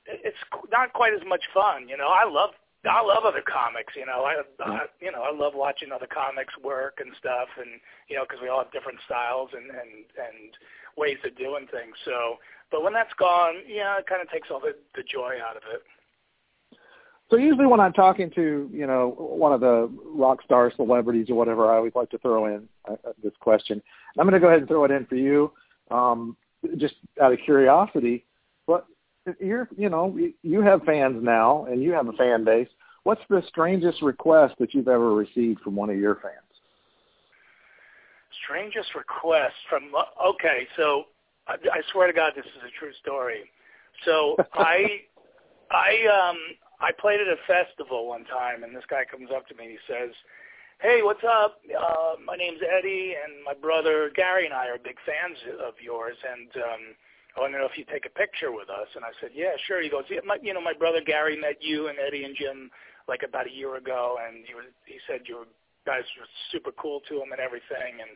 it's 0.06 0.38
not 0.71 0.93
quite 0.93 1.13
as 1.13 1.25
much 1.27 1.43
fun. 1.53 1.88
You 1.88 1.97
know, 1.97 2.10
I 2.10 2.27
love 2.27 2.51
I 2.86 3.01
love 3.01 3.25
other 3.25 3.43
comics. 3.43 3.93
You 3.95 4.06
know, 4.06 4.23
I, 4.23 4.41
I 4.63 4.86
you 5.01 5.12
know 5.12 5.23
I 5.23 5.32
love 5.34 5.53
watching 5.56 5.91
other 5.91 6.08
comics 6.08 6.53
work 6.63 6.99
and 6.99 7.12
stuff, 7.19 7.49
and 7.58 7.80
you 8.08 8.15
know 8.15 8.23
because 8.23 8.41
we 8.41 8.49
all 8.49 8.63
have 8.63 8.71
different 8.71 8.99
styles 9.06 9.49
and 9.53 9.69
and 9.69 10.06
and 10.17 10.51
ways 10.97 11.17
of 11.25 11.38
doing 11.38 11.67
things. 11.71 11.95
So, 12.06 12.38
but 12.71 12.84
when 12.84 12.93
that's 12.93 13.13
gone, 13.17 13.56
yeah, 13.67 13.97
it 13.99 14.08
kind 14.08 14.21
of 14.21 14.30
takes 14.30 14.49
all 14.51 14.60
the 14.60 14.75
the 14.95 15.03
joy 15.03 15.36
out 15.47 15.58
of 15.58 15.63
it. 15.73 15.82
So 17.30 17.38
usually 17.38 17.67
when 17.67 17.80
I'm 17.80 17.93
talking 17.93 18.32
to 18.36 18.69
you 18.71 18.88
know 18.88 19.15
one 19.17 19.51
of 19.51 19.62
the 19.62 19.91
rock 20.06 20.41
star 20.43 20.71
celebrities 20.75 21.30
or 21.30 21.36
whatever, 21.36 21.71
I 21.71 21.77
always 21.77 21.95
like 21.95 22.10
to 22.12 22.17
throw 22.19 22.45
in 22.45 22.67
uh, 22.89 22.93
uh 23.06 23.13
this 23.23 23.34
question. 23.39 23.82
I'm 24.17 24.25
going 24.25 24.34
to 24.34 24.39
go 24.39 24.47
ahead 24.47 24.60
and 24.60 24.67
throw 24.67 24.86
it 24.86 24.91
in 24.91 25.06
for 25.06 25.15
you, 25.15 25.51
um, 25.91 26.38
just 26.77 26.95
out 27.21 27.34
of 27.34 27.39
curiosity. 27.43 28.25
What 28.65 28.86
you're 29.39 29.67
you 29.77 29.89
know 29.89 30.17
you 30.41 30.62
have 30.62 30.84
fans 30.84 31.17
now 31.21 31.65
and 31.65 31.82
you 31.82 31.91
have 31.91 32.08
a 32.08 32.13
fan 32.13 32.43
base. 32.43 32.69
What's 33.03 33.21
the 33.30 33.41
strangest 33.47 34.01
request 34.01 34.56
that 34.60 34.73
you've 34.73 34.89
ever 34.89 35.13
received 35.13 35.62
from 35.62 35.75
one 35.75 35.89
of 35.89 35.97
your 35.97 36.15
fans? 36.15 36.34
Strangest 38.43 38.95
request 38.95 39.56
from 39.69 39.91
okay, 40.25 40.67
so 40.77 41.06
I, 41.47 41.55
I 41.71 41.81
swear 41.91 42.07
to 42.07 42.13
God, 42.13 42.33
this 42.36 42.45
is 42.45 42.63
a 42.63 42.71
true 42.79 42.91
story. 43.01 43.49
So 44.05 44.36
I 44.53 45.07
I 45.71 45.91
um 46.07 46.38
I 46.79 46.91
played 46.93 47.19
at 47.19 47.27
a 47.27 47.39
festival 47.47 48.07
one 48.07 48.25
time, 48.25 48.63
and 48.63 48.75
this 48.75 48.86
guy 48.89 49.03
comes 49.10 49.29
up 49.33 49.47
to 49.47 49.55
me 49.55 49.65
and 49.65 49.73
he 49.73 49.81
says, 49.88 50.13
"Hey, 50.79 51.01
what's 51.01 51.23
up? 51.25 51.62
Uh, 51.65 52.21
my 52.23 52.36
name's 52.36 52.62
Eddie, 52.62 53.15
and 53.17 53.43
my 53.43 53.53
brother 53.53 54.12
Gary 54.13 54.45
and 54.45 54.53
I 54.53 54.67
are 54.67 54.77
big 54.77 54.97
fans 55.05 55.38
of 55.65 55.73
yours, 55.81 56.17
and 56.21 56.51
um, 56.63 56.83
I 57.36 57.41
want 57.41 57.53
to 57.53 57.60
know 57.60 57.65
if 57.65 57.77
you 57.77 57.86
take 57.89 58.05
a 58.05 58.13
picture 58.13 58.51
with 58.51 58.69
us." 58.69 58.88
And 58.95 59.03
I 59.03 59.12
said, 59.19 59.31
"Yeah, 59.33 59.57
sure." 59.65 59.81
He 59.81 59.89
goes, 59.89 60.05
"Yeah, 60.10 60.21
my, 60.25 60.38
you 60.41 60.53
know, 60.53 60.62
my 60.62 60.73
brother 60.73 61.01
Gary 61.01 61.36
met 61.39 61.57
you 61.62 61.88
and 61.88 61.97
Eddie 61.97 62.23
and 62.23 62.36
Jim 62.36 62.69
like 63.07 63.23
about 63.23 63.47
a 63.47 63.53
year 63.53 63.75
ago, 63.77 64.17
and 64.21 64.45
he 64.45 64.53
was 64.53 64.65
he 64.86 64.99
said 65.07 65.21
you 65.25 65.47
guys 65.86 66.03
were 66.19 66.27
super 66.51 66.71
cool 66.75 67.01
to 67.10 67.23
him 67.23 67.31
and 67.31 67.41
everything, 67.41 68.03
and 68.03 68.12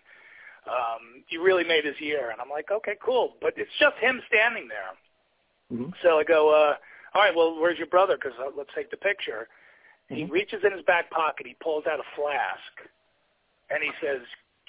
um, 0.68 1.24
you 1.30 1.44
really 1.44 1.64
made 1.64 1.86
his 1.86 2.00
year." 2.00 2.32
And 2.32 2.42
I'm 2.42 2.50
like, 2.50 2.72
"Okay, 2.72 2.96
cool," 3.04 3.36
but 3.42 3.54
it's 3.58 3.72
just 3.80 3.98
him 3.98 4.22
standing 4.28 4.68
there. 4.68 4.92
Mm-hmm. 5.72 5.92
So 6.04 6.20
I 6.20 6.24
go, 6.24 6.50
uh, 6.50 6.76
"All 7.16 7.22
right, 7.22 7.36
well, 7.36 7.60
where's 7.60 7.78
your 7.78 7.88
brother? 7.88 8.18
Because 8.18 8.38
uh, 8.40 8.52
let's 8.58 8.72
take 8.76 8.92
the 8.92 8.98
picture." 8.98 9.48
Mm-hmm. 10.12 10.16
He 10.16 10.24
reaches 10.26 10.62
in 10.64 10.72
his 10.72 10.84
back 10.84 11.10
pocket, 11.10 11.48
he 11.48 11.56
pulls 11.62 11.86
out 11.86 12.00
a 12.00 12.08
flask, 12.16 12.90
and 13.70 13.82
he 13.82 13.92
says, 14.02 14.22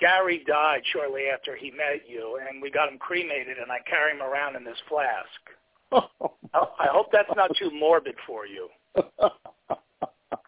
Gary 0.03 0.43
died 0.47 0.83
shortly 0.93 1.27
after 1.33 1.55
he 1.55 1.71
met 1.71 2.09
you, 2.09 2.41
and 2.49 2.61
we 2.61 2.71
got 2.71 2.89
him 2.89 2.99
cremated, 2.99 3.59
and 3.59 3.71
I 3.71 3.79
carry 3.89 4.13
him 4.13 4.23
around 4.23 4.57
in 4.57 4.65
this 4.65 4.79
flask. 4.89 5.29
I 6.55 6.89
hope 6.91 7.13
that's 7.13 7.31
not 7.37 7.51
too 7.57 7.71
morbid 7.71 8.17
for 8.27 8.47
you. 8.47 8.69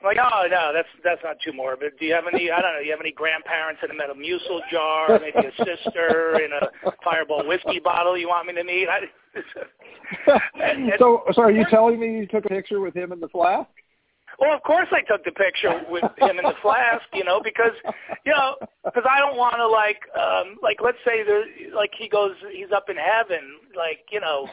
like, 0.04 0.18
oh 0.20 0.46
no, 0.50 0.72
that's 0.72 0.88
that's 1.02 1.20
not 1.24 1.36
too 1.44 1.52
morbid. 1.52 1.92
Do 1.98 2.06
you 2.06 2.14
have 2.14 2.24
any? 2.32 2.50
I 2.50 2.60
don't 2.60 2.74
know. 2.74 2.80
Do 2.80 2.86
you 2.86 2.92
have 2.92 3.00
any 3.00 3.12
grandparents 3.12 3.82
in 3.82 3.90
a 3.90 3.94
Metamucil 3.94 4.60
jar? 4.70 5.18
Maybe 5.20 5.46
a 5.46 5.52
sister 5.56 6.40
in 6.40 6.50
a 6.52 6.92
Fireball 7.02 7.46
whiskey 7.46 7.80
bottle 7.82 8.16
you 8.16 8.28
want 8.28 8.46
me 8.46 8.54
to 8.54 8.64
meet? 8.64 8.88
I, 8.88 9.00
and, 10.62 10.84
and, 10.84 10.92
so, 10.98 11.24
so 11.32 11.42
are 11.42 11.50
you 11.50 11.64
telling 11.70 11.98
me 11.98 12.18
you 12.18 12.26
took 12.26 12.44
a 12.44 12.48
picture 12.48 12.80
with 12.80 12.94
him 12.94 13.12
in 13.12 13.20
the 13.20 13.28
flask? 13.28 13.70
Well, 14.38 14.54
of 14.54 14.62
course 14.62 14.88
I 14.90 15.00
took 15.02 15.24
the 15.24 15.32
picture 15.32 15.82
with 15.88 16.04
him 16.18 16.38
in 16.38 16.44
the 16.44 16.54
flask, 16.62 17.04
you 17.12 17.24
know, 17.24 17.40
because 17.42 17.72
you 18.24 18.32
know, 18.32 18.56
because 18.84 19.04
I 19.08 19.18
don't 19.20 19.36
want 19.36 19.56
to 19.56 19.66
like, 19.66 20.00
um, 20.18 20.56
like 20.62 20.78
let's 20.82 20.98
say 21.04 21.22
there, 21.24 21.44
like 21.74 21.90
he 21.96 22.08
goes, 22.08 22.32
he's 22.52 22.72
up 22.74 22.88
in 22.88 22.96
heaven, 22.96 23.58
like 23.76 24.06
you 24.10 24.20
know, 24.20 24.48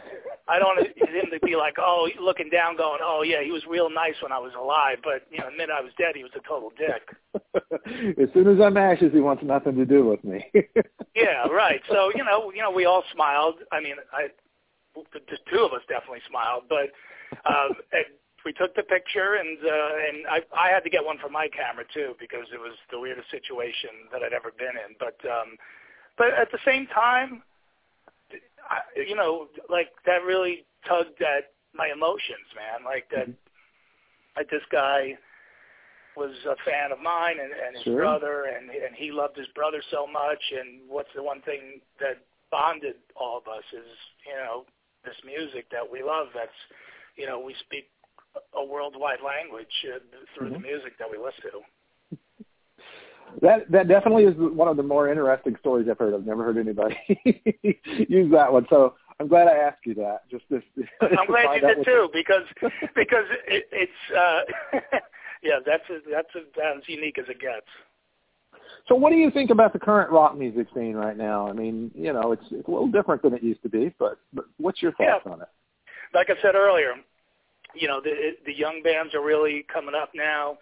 I 0.48 0.60
don't 0.60 0.78
want 0.78 0.88
him 0.88 1.32
to 1.32 1.40
be 1.46 1.56
like, 1.56 1.76
oh, 1.80 2.10
looking 2.20 2.50
down, 2.50 2.78
going, 2.78 3.00
oh 3.04 3.24
yeah, 3.24 3.44
he 3.44 3.52
was 3.52 3.64
real 3.68 3.90
nice 3.90 4.16
when 4.22 4.32
I 4.32 4.40
was 4.40 4.54
alive, 4.58 4.98
but 5.04 5.24
you 5.32 5.40
know, 5.40 5.50
the 5.50 5.58
minute 5.58 5.76
I 5.78 5.82
was 5.82 5.92
dead, 5.98 6.16
he 6.16 6.24
was 6.24 6.34
a 6.36 6.48
total 6.48 6.72
dick. 6.78 7.16
as 8.22 8.30
soon 8.34 8.48
as 8.48 8.62
I'm 8.62 8.78
ashes, 8.78 9.12
he 9.14 9.20
wants 9.20 9.44
nothing 9.44 9.76
to 9.76 9.86
do 9.86 10.06
with 10.06 10.24
me. 10.24 10.46
yeah, 11.16 11.48
right. 11.48 11.82
So 11.90 12.12
you 12.16 12.24
know, 12.24 12.52
you 12.54 12.62
know, 12.62 12.72
we 12.72 12.86
all 12.86 13.04
smiled. 13.14 13.56
I 13.72 13.80
mean, 13.80 13.96
I, 14.14 14.28
the, 14.96 15.20
the 15.30 15.38
two 15.52 15.64
of 15.64 15.74
us 15.74 15.82
definitely 15.90 16.22
smiled, 16.30 16.64
but. 16.70 16.90
Um, 17.48 17.72
and, 17.94 18.04
we 18.46 18.54
took 18.54 18.76
the 18.76 18.84
picture, 18.84 19.36
and 19.36 19.58
uh, 19.60 19.94
and 20.10 20.28
I 20.28 20.40
I 20.56 20.70
had 20.72 20.84
to 20.84 20.90
get 20.90 21.04
one 21.06 21.18
for 21.20 21.30
my 21.30 21.48
camera 21.48 21.86
too 21.94 22.16
because 22.20 22.48
it 22.54 22.60
was 22.60 22.74
the 22.92 23.00
weirdest 23.00 23.30
situation 23.30 24.10
that 24.12 24.24
I'd 24.24 24.34
ever 24.34 24.52
been 24.58 24.76
in. 24.76 24.96
But 25.00 25.18
um, 25.30 25.58
but 26.18 26.34
at 26.34 26.52
the 26.52 26.60
same 26.66 26.88
time, 26.88 27.44
I, 28.70 28.80
you 28.96 29.16
know, 29.16 29.48
like 29.70 29.90
that 30.06 30.24
really 30.26 30.66
tugged 30.88 31.22
at 31.22 31.54
my 31.74 31.90
emotions, 31.94 32.48
man. 32.56 32.84
Like 32.86 33.10
that, 33.12 33.28
mm-hmm. 33.30 34.38
like 34.38 34.50
this 34.50 34.66
guy, 34.72 35.18
was 36.16 36.32
a 36.46 36.56
fan 36.66 36.92
of 36.92 37.00
mine 37.00 37.38
and, 37.40 37.52
and 37.52 37.76
his 37.76 37.84
Sure. 37.84 37.98
brother, 37.98 38.46
and 38.46 38.70
and 38.70 38.96
he 38.96 39.12
loved 39.12 39.38
his 39.38 39.48
brother 39.56 39.82
so 39.92 40.06
much. 40.08 40.42
And 40.52 40.90
what's 40.90 41.14
the 41.16 41.24
one 41.24 41.42
thing 41.42 41.82
that 42.00 42.20
bonded 42.52 42.96
all 43.16 43.38
of 43.38 43.48
us 43.48 43.64
is 43.72 43.88
you 44.28 44.36
know 44.36 44.66
this 45.06 45.16
music 45.26 45.70
that 45.72 45.90
we 45.90 46.04
love. 46.04 46.28
That's 46.34 46.60
you 47.16 47.26
know 47.26 47.40
we 47.40 47.56
speak 47.66 47.90
a 48.56 48.64
worldwide 48.64 49.20
language 49.26 49.86
uh, 49.94 50.00
through 50.36 50.50
the 50.52 50.58
Mhm. 50.58 50.64
music 50.64 50.98
that 50.98 51.10
we 51.10 51.18
listen 51.18 51.52
to. 51.52 51.62
That 53.42 53.72
that 53.72 53.88
definitely 53.88 54.26
is 54.26 54.36
one 54.36 54.68
of 54.68 54.76
the 54.76 54.84
more 54.84 55.08
interesting 55.08 55.56
stories 55.58 55.88
I've 55.90 55.98
heard. 55.98 56.14
I've 56.14 56.26
never 56.26 56.44
heard 56.44 56.58
anybody 56.58 56.98
use 58.10 58.30
that 58.32 58.52
one, 58.52 58.68
so 58.70 58.96
I'm 59.20 59.28
glad 59.28 59.48
I 59.48 59.56
asked 59.56 59.86
you 59.86 59.94
that. 59.96 60.30
Just 60.30 60.44
this. 60.50 60.64
I'm 61.02 61.28
glad 61.28 61.56
you 61.56 61.62
did 61.62 61.86
too, 61.86 62.10
because 62.14 62.44
because 62.96 63.26
it, 63.48 63.70
it's 63.72 63.92
uh, 64.16 64.42
yeah, 65.44 65.60
that's 65.66 65.84
a, 65.90 66.00
that's 66.10 66.36
a, 66.36 66.42
that's 66.58 66.90
unique 66.90 67.18
as 67.20 67.26
it 67.30 67.40
gets. 67.40 67.68
So, 68.88 68.96
what 68.96 69.12
do 69.12 69.16
you 69.16 69.32
think 69.32 69.50
about 69.50 69.74
the 69.74 69.80
current 69.80 70.12
rock 70.12 70.38
music 70.38 70.68
scene 70.74 70.96
right 70.96 71.16
now? 71.16 71.48
I 71.48 71.54
mean, 71.54 71.92
you 71.96 72.12
know, 72.14 72.32
it's 72.32 72.44
it's 72.52 72.68
a 72.68 72.72
little 72.72 72.88
different 72.92 73.22
than 73.22 73.34
it 73.34 73.44
used 73.44 73.62
to 73.64 73.70
be, 73.70 73.94
but, 73.98 74.18
but 74.34 74.46
what's 74.58 74.82
your 74.82 74.92
thoughts 74.94 75.24
Yeah. 75.26 75.32
on 75.32 75.42
it? 75.42 75.48
Like 76.14 76.30
I 76.30 76.42
said 76.42 76.56
earlier, 76.56 76.96
you 77.76 77.88
know 77.88 78.02
the 78.02 78.36
the 78.46 78.54
young 78.54 78.82
bands 78.84 79.14
are 79.14 79.22
really 79.22 79.64
coming 79.72 79.96
up 79.96 80.12
now. 80.14 80.58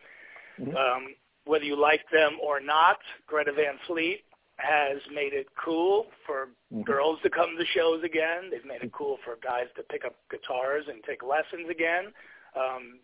Mhm. 0.59 0.75
Um, 0.75 1.15
whether 1.45 1.65
you 1.65 1.75
like 1.75 2.07
them 2.11 2.37
or 2.41 2.59
not, 2.59 2.99
Greta 3.25 3.51
Van 3.51 3.77
Fleet 3.87 4.23
has 4.57 4.99
made 5.11 5.33
it 5.33 5.47
cool 5.55 6.11
for 6.25 6.49
Mhm. 6.71 6.83
girls 6.85 7.21
to 7.21 7.29
come 7.29 7.57
to 7.57 7.65
shows 7.65 8.03
again. 8.03 8.49
They've 8.49 8.65
made 8.65 8.83
it 8.83 8.91
cool 8.91 9.17
for 9.17 9.37
guys 9.37 9.71
to 9.75 9.83
pick 9.83 10.03
up 10.03 10.15
guitars 10.29 10.87
and 10.87 11.03
take 11.03 11.23
lessons 11.23 11.69
again. 11.69 12.13
Um, 12.55 12.99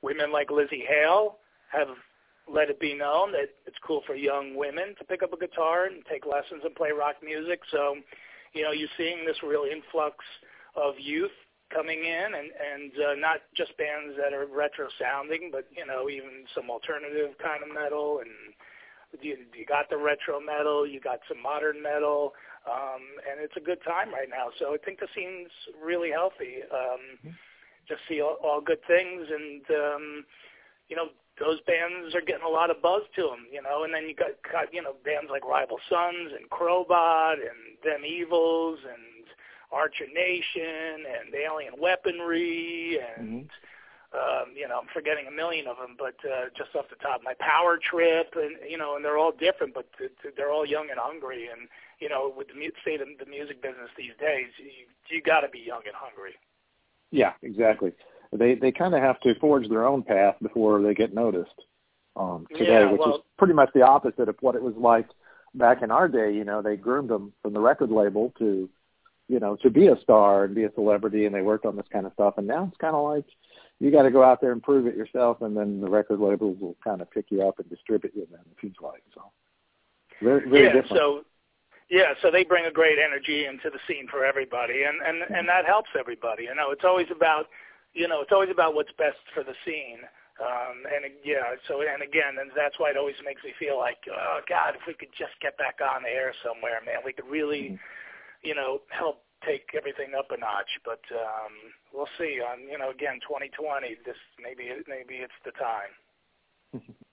women 0.00 0.32
like 0.32 0.48
Lzzy 0.48 0.86
Hale 0.86 1.38
have 1.68 1.96
let 2.48 2.70
it 2.70 2.78
be 2.78 2.94
known 2.94 3.32
that 3.32 3.50
it's 3.66 3.78
cool 3.78 4.00
for 4.02 4.14
young 4.14 4.54
women 4.54 4.94
to 4.96 5.04
pick 5.04 5.22
up 5.22 5.32
a 5.32 5.36
guitar 5.36 5.84
and 5.84 6.04
take 6.06 6.24
lessons 6.24 6.64
and 6.64 6.74
play 6.74 6.92
rock 6.92 7.22
music. 7.22 7.64
So, 7.66 7.98
you 8.52 8.62
know, 8.62 8.70
you're 8.70 8.88
seeing 8.96 9.24
this 9.24 9.42
real 9.42 9.64
influx 9.64 10.24
of 10.76 10.98
youth 10.98 11.32
coming 11.72 12.04
in 12.04 12.34
and 12.34 12.50
and 12.54 12.92
uh, 12.96 13.14
not 13.14 13.40
just 13.56 13.76
bands 13.76 14.14
that 14.16 14.32
are 14.32 14.46
retro 14.46 14.88
sounding, 14.98 15.50
but 15.50 15.66
you 15.74 15.86
know, 15.86 16.08
even 16.08 16.46
some 16.54 16.70
alternative 16.70 17.36
kind 17.42 17.62
of 17.62 17.74
metal 17.74 18.20
and 18.20 18.30
you, 19.22 19.36
you 19.56 19.64
got 19.64 19.88
the 19.88 19.96
retro 19.96 20.40
metal, 20.40 20.86
you 20.86 21.00
got 21.00 21.20
some 21.28 21.40
modern 21.42 21.82
metal, 21.82 22.32
um, 22.66 23.00
and 23.30 23.40
it's 23.40 23.56
a 23.56 23.60
good 23.60 23.78
time 23.84 24.12
right 24.12 24.28
now. 24.28 24.50
So 24.58 24.74
I 24.74 24.78
think 24.84 25.00
the 25.00 25.08
scene's 25.14 25.50
really 25.82 26.10
healthy. 26.10 26.62
Um, 26.72 27.34
just 27.88 28.00
see 28.08 28.20
all, 28.20 28.36
all 28.42 28.60
good 28.60 28.82
things, 28.86 29.26
and 29.30 29.62
um, 29.70 30.24
you 30.88 30.96
know 30.96 31.08
those 31.38 31.60
bands 31.66 32.14
are 32.14 32.24
getting 32.24 32.46
a 32.46 32.50
lot 32.50 32.70
of 32.70 32.82
buzz 32.82 33.02
to 33.14 33.22
them. 33.22 33.46
You 33.52 33.62
know, 33.62 33.84
and 33.84 33.94
then 33.94 34.08
you 34.08 34.14
got, 34.14 34.34
got 34.42 34.74
you 34.74 34.82
know 34.82 34.94
bands 35.04 35.30
like 35.30 35.46
Rival 35.46 35.78
Sons 35.88 36.34
and 36.34 36.50
Crobot 36.50 37.38
and 37.38 37.78
Them 37.84 38.04
Evils 38.04 38.78
and 38.82 39.15
Archer 39.76 40.06
Nation 40.12 41.04
and 41.04 41.34
Alien 41.34 41.74
Weaponry 41.78 42.98
and 42.98 43.48
um, 44.14 44.54
you 44.56 44.66
know, 44.66 44.78
I'm 44.80 44.88
forgetting 44.94 45.26
a 45.26 45.30
million 45.30 45.66
of 45.66 45.76
them, 45.76 45.94
but 45.98 46.14
uh, 46.24 46.46
just 46.56 46.74
off 46.74 46.86
the 46.88 46.96
top, 46.96 47.20
my 47.22 47.34
Power 47.38 47.76
Trip, 47.76 48.32
and 48.36 48.56
you 48.66 48.78
know, 48.78 48.96
and 48.96 49.04
they're 49.04 49.18
all 49.18 49.32
different, 49.32 49.74
but 49.74 49.86
th- 49.98 50.12
th- 50.22 50.34
they're 50.36 50.50
all 50.50 50.64
young 50.64 50.88
and 50.90 50.98
hungry, 50.98 51.48
and 51.52 51.68
you 52.00 52.08
know, 52.08 52.32
with 52.34 52.48
the 52.48 52.54
mu- 52.54 52.70
state 52.80 53.02
of 53.02 53.08
the 53.18 53.26
music 53.26 53.60
business 53.60 53.90
these 53.98 54.12
days, 54.18 54.46
you 54.58 54.86
you 55.14 55.20
got 55.20 55.40
to 55.40 55.48
be 55.48 55.58
young 55.58 55.82
and 55.86 55.94
hungry. 55.94 56.34
Yeah, 57.10 57.32
exactly. 57.42 57.92
They 58.32 58.54
they 58.54 58.72
kind 58.72 58.94
of 58.94 59.02
have 59.02 59.20
to 59.20 59.34
forge 59.38 59.68
their 59.68 59.86
own 59.86 60.02
path 60.02 60.36
before 60.40 60.80
they 60.80 60.94
get 60.94 61.12
noticed 61.12 61.60
um, 62.16 62.46
today, 62.56 62.80
Yeah, 62.84 62.90
which 62.92 63.00
well- 63.00 63.16
is 63.16 63.22
pretty 63.36 63.54
much 63.54 63.70
the 63.74 63.82
opposite 63.82 64.28
of 64.30 64.36
what 64.40 64.54
it 64.54 64.62
was 64.62 64.74
like 64.76 65.08
back 65.54 65.82
in 65.82 65.90
our 65.90 66.08
day. 66.08 66.32
You 66.32 66.44
know, 66.44 66.62
they 66.62 66.76
groomed 66.76 67.10
them 67.10 67.32
from 67.42 67.52
the 67.52 67.60
record 67.60 67.90
label 67.90 68.32
to, 68.38 68.70
you 69.28 69.40
know, 69.40 69.56
to 69.62 69.70
be 69.70 69.88
a 69.88 70.00
star 70.02 70.44
and 70.44 70.54
be 70.54 70.64
a 70.64 70.72
celebrity, 70.74 71.26
and 71.26 71.34
they 71.34 71.42
worked 71.42 71.66
on 71.66 71.76
this 71.76 71.86
kind 71.92 72.06
of 72.06 72.12
stuff. 72.12 72.34
And 72.36 72.46
now 72.46 72.66
it's 72.68 72.76
kind 72.78 72.94
of 72.94 73.04
like 73.04 73.26
you 73.80 73.90
got 73.90 74.02
to 74.02 74.10
go 74.10 74.22
out 74.22 74.40
there 74.40 74.52
and 74.52 74.62
prove 74.62 74.86
it 74.86 74.96
yourself, 74.96 75.42
and 75.42 75.56
then 75.56 75.80
the 75.80 75.90
record 75.90 76.20
labels 76.20 76.56
will 76.60 76.76
kind 76.82 77.00
of 77.00 77.10
pick 77.10 77.26
you 77.30 77.46
up 77.46 77.58
and 77.58 77.68
distribute 77.68 78.14
you. 78.14 78.26
Then 78.30 78.40
it 78.40 78.56
seems 78.60 78.76
like 78.80 79.02
so. 79.14 79.30
Very 80.22 80.48
very 80.48 80.64
yeah, 80.66 80.72
different. 80.72 80.96
so 80.96 81.24
yeah, 81.90 82.14
so 82.22 82.30
they 82.30 82.44
bring 82.44 82.66
a 82.66 82.72
great 82.72 82.98
energy 82.98 83.44
into 83.46 83.70
the 83.70 83.78
scene 83.86 84.08
for 84.10 84.24
everybody, 84.24 84.84
and 84.84 85.00
and 85.06 85.22
and 85.36 85.48
that 85.48 85.66
helps 85.66 85.90
everybody. 85.98 86.44
You 86.44 86.54
know, 86.54 86.70
it's 86.70 86.84
always 86.84 87.08
about 87.14 87.46
you 87.96 88.06
know, 88.06 88.20
it's 88.20 88.30
always 88.32 88.50
about 88.52 88.74
what's 88.74 88.92
best 88.98 89.18
for 89.34 89.42
the 89.42 89.56
scene. 89.64 90.04
Um, 90.36 90.84
and 90.84 91.08
yeah, 91.24 91.56
so 91.66 91.80
and 91.80 92.04
again, 92.04 92.36
and 92.38 92.52
that's 92.52 92.78
why 92.78 92.90
it 92.92 93.00
always 93.00 93.16
makes 93.24 93.42
me 93.42 93.56
feel 93.58 93.78
like, 93.78 93.96
oh 94.12 94.40
God, 94.46 94.76
if 94.76 94.84
we 94.86 94.92
could 94.92 95.08
just 95.16 95.32
get 95.40 95.56
back 95.56 95.80
on 95.80 96.04
the 96.04 96.12
air 96.12 96.36
somewhere, 96.44 96.84
man, 96.84 97.00
we 97.00 97.16
could 97.16 97.24
really, 97.24 97.80
you 98.42 98.54
know, 98.54 98.80
help 98.88 99.22
take 99.44 99.70
everything 99.76 100.14
up 100.18 100.30
a 100.30 100.36
notch. 100.38 100.70
But 100.84 101.00
um, 101.14 101.52
we'll 101.92 102.08
see. 102.18 102.40
On 102.40 102.60
you 102.68 102.78
know, 102.78 102.90
again, 102.90 103.20
2020, 103.22 103.96
this 104.04 104.16
maybe 104.42 104.70
maybe 104.88 105.14
it's 105.22 105.32
the 105.44 105.52
time. 105.52 106.82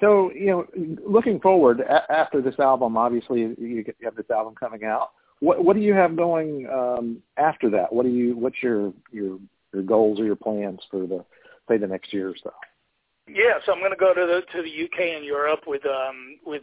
So 0.00 0.32
you 0.32 0.46
know, 0.46 0.66
looking 1.06 1.38
forward 1.38 1.78
a- 1.78 2.10
after 2.10 2.42
this 2.42 2.58
album, 2.58 2.96
obviously 2.96 3.40
you 3.56 3.84
get- 3.84 3.94
you 4.00 4.04
have 4.06 4.16
this 4.16 4.30
album 4.30 4.56
coming 4.56 4.82
out. 4.84 5.12
What 5.38 5.64
what 5.64 5.76
do 5.76 5.82
you 5.82 5.94
have 5.94 6.16
going 6.16 6.68
um, 6.68 7.22
after 7.36 7.70
that? 7.70 7.92
What 7.92 8.02
do 8.02 8.08
you 8.08 8.36
what's 8.36 8.60
your 8.62 8.92
your 9.12 9.38
your 9.72 9.82
goals 9.84 10.18
or 10.18 10.24
your 10.24 10.34
plans 10.34 10.80
for 10.90 11.06
the 11.06 11.24
say 11.68 11.76
the 11.76 11.86
next 11.86 12.12
year 12.12 12.28
or 12.30 12.34
so? 12.42 12.52
Yeah, 13.28 13.58
so 13.64 13.72
I'm 13.72 13.78
going 13.78 13.92
to 13.92 13.96
go 13.96 14.12
to 14.12 14.26
the 14.26 14.42
to 14.56 14.62
the 14.62 14.84
UK 14.84 15.16
and 15.16 15.24
Europe 15.24 15.68
with 15.68 15.86
um 15.86 16.38
with 16.44 16.62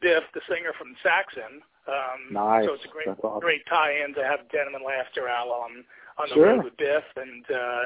Biff, 0.00 0.24
the 0.32 0.40
singer 0.48 0.72
from 0.78 0.96
Saxon. 1.02 1.60
Um, 1.88 2.32
Nice. 2.32 2.64
So 2.66 2.74
it's 2.74 2.84
a 2.84 2.88
great 2.88 3.08
awesome. 3.08 3.40
great 3.40 3.66
tie-in 3.66 4.14
to 4.14 4.22
have 4.24 4.48
Denim 4.50 4.74
and 4.74 4.84
Laughter 4.84 5.28
out 5.28 5.48
on 5.48 5.84
on 6.18 6.28
the 6.28 6.34
Sure. 6.34 6.46
road 6.56 6.64
with 6.64 6.76
Biff, 6.76 7.04
and 7.16 7.44
uh, 7.50 7.82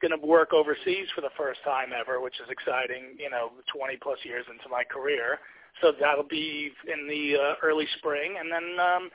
going 0.00 0.18
to 0.18 0.26
work 0.26 0.52
overseas 0.52 1.08
for 1.14 1.20
the 1.20 1.30
first 1.36 1.60
time 1.62 1.90
ever, 1.92 2.20
which 2.20 2.40
is 2.40 2.48
exciting. 2.50 3.14
You 3.18 3.30
know, 3.30 3.52
20 3.72 3.96
plus 3.98 4.18
years 4.24 4.44
into 4.50 4.68
my 4.68 4.82
career, 4.84 5.38
so 5.80 5.92
that'll 5.98 6.24
be 6.28 6.72
in 6.92 7.06
the 7.06 7.36
uh, 7.36 7.54
early 7.62 7.86
spring, 7.98 8.36
and 8.38 8.50
then 8.50 8.80
um, 8.80 9.10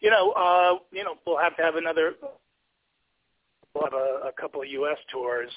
you 0.00 0.10
know, 0.10 0.32
uh, 0.32 0.78
you 0.90 1.04
know, 1.04 1.16
we'll 1.26 1.38
have 1.38 1.56
to 1.56 1.62
have 1.62 1.76
another. 1.76 2.14
We'll 3.74 3.84
have 3.84 3.94
a, 3.94 4.28
a 4.28 4.32
couple 4.40 4.62
of 4.62 4.68
U.S. 4.68 4.98
tours 5.10 5.50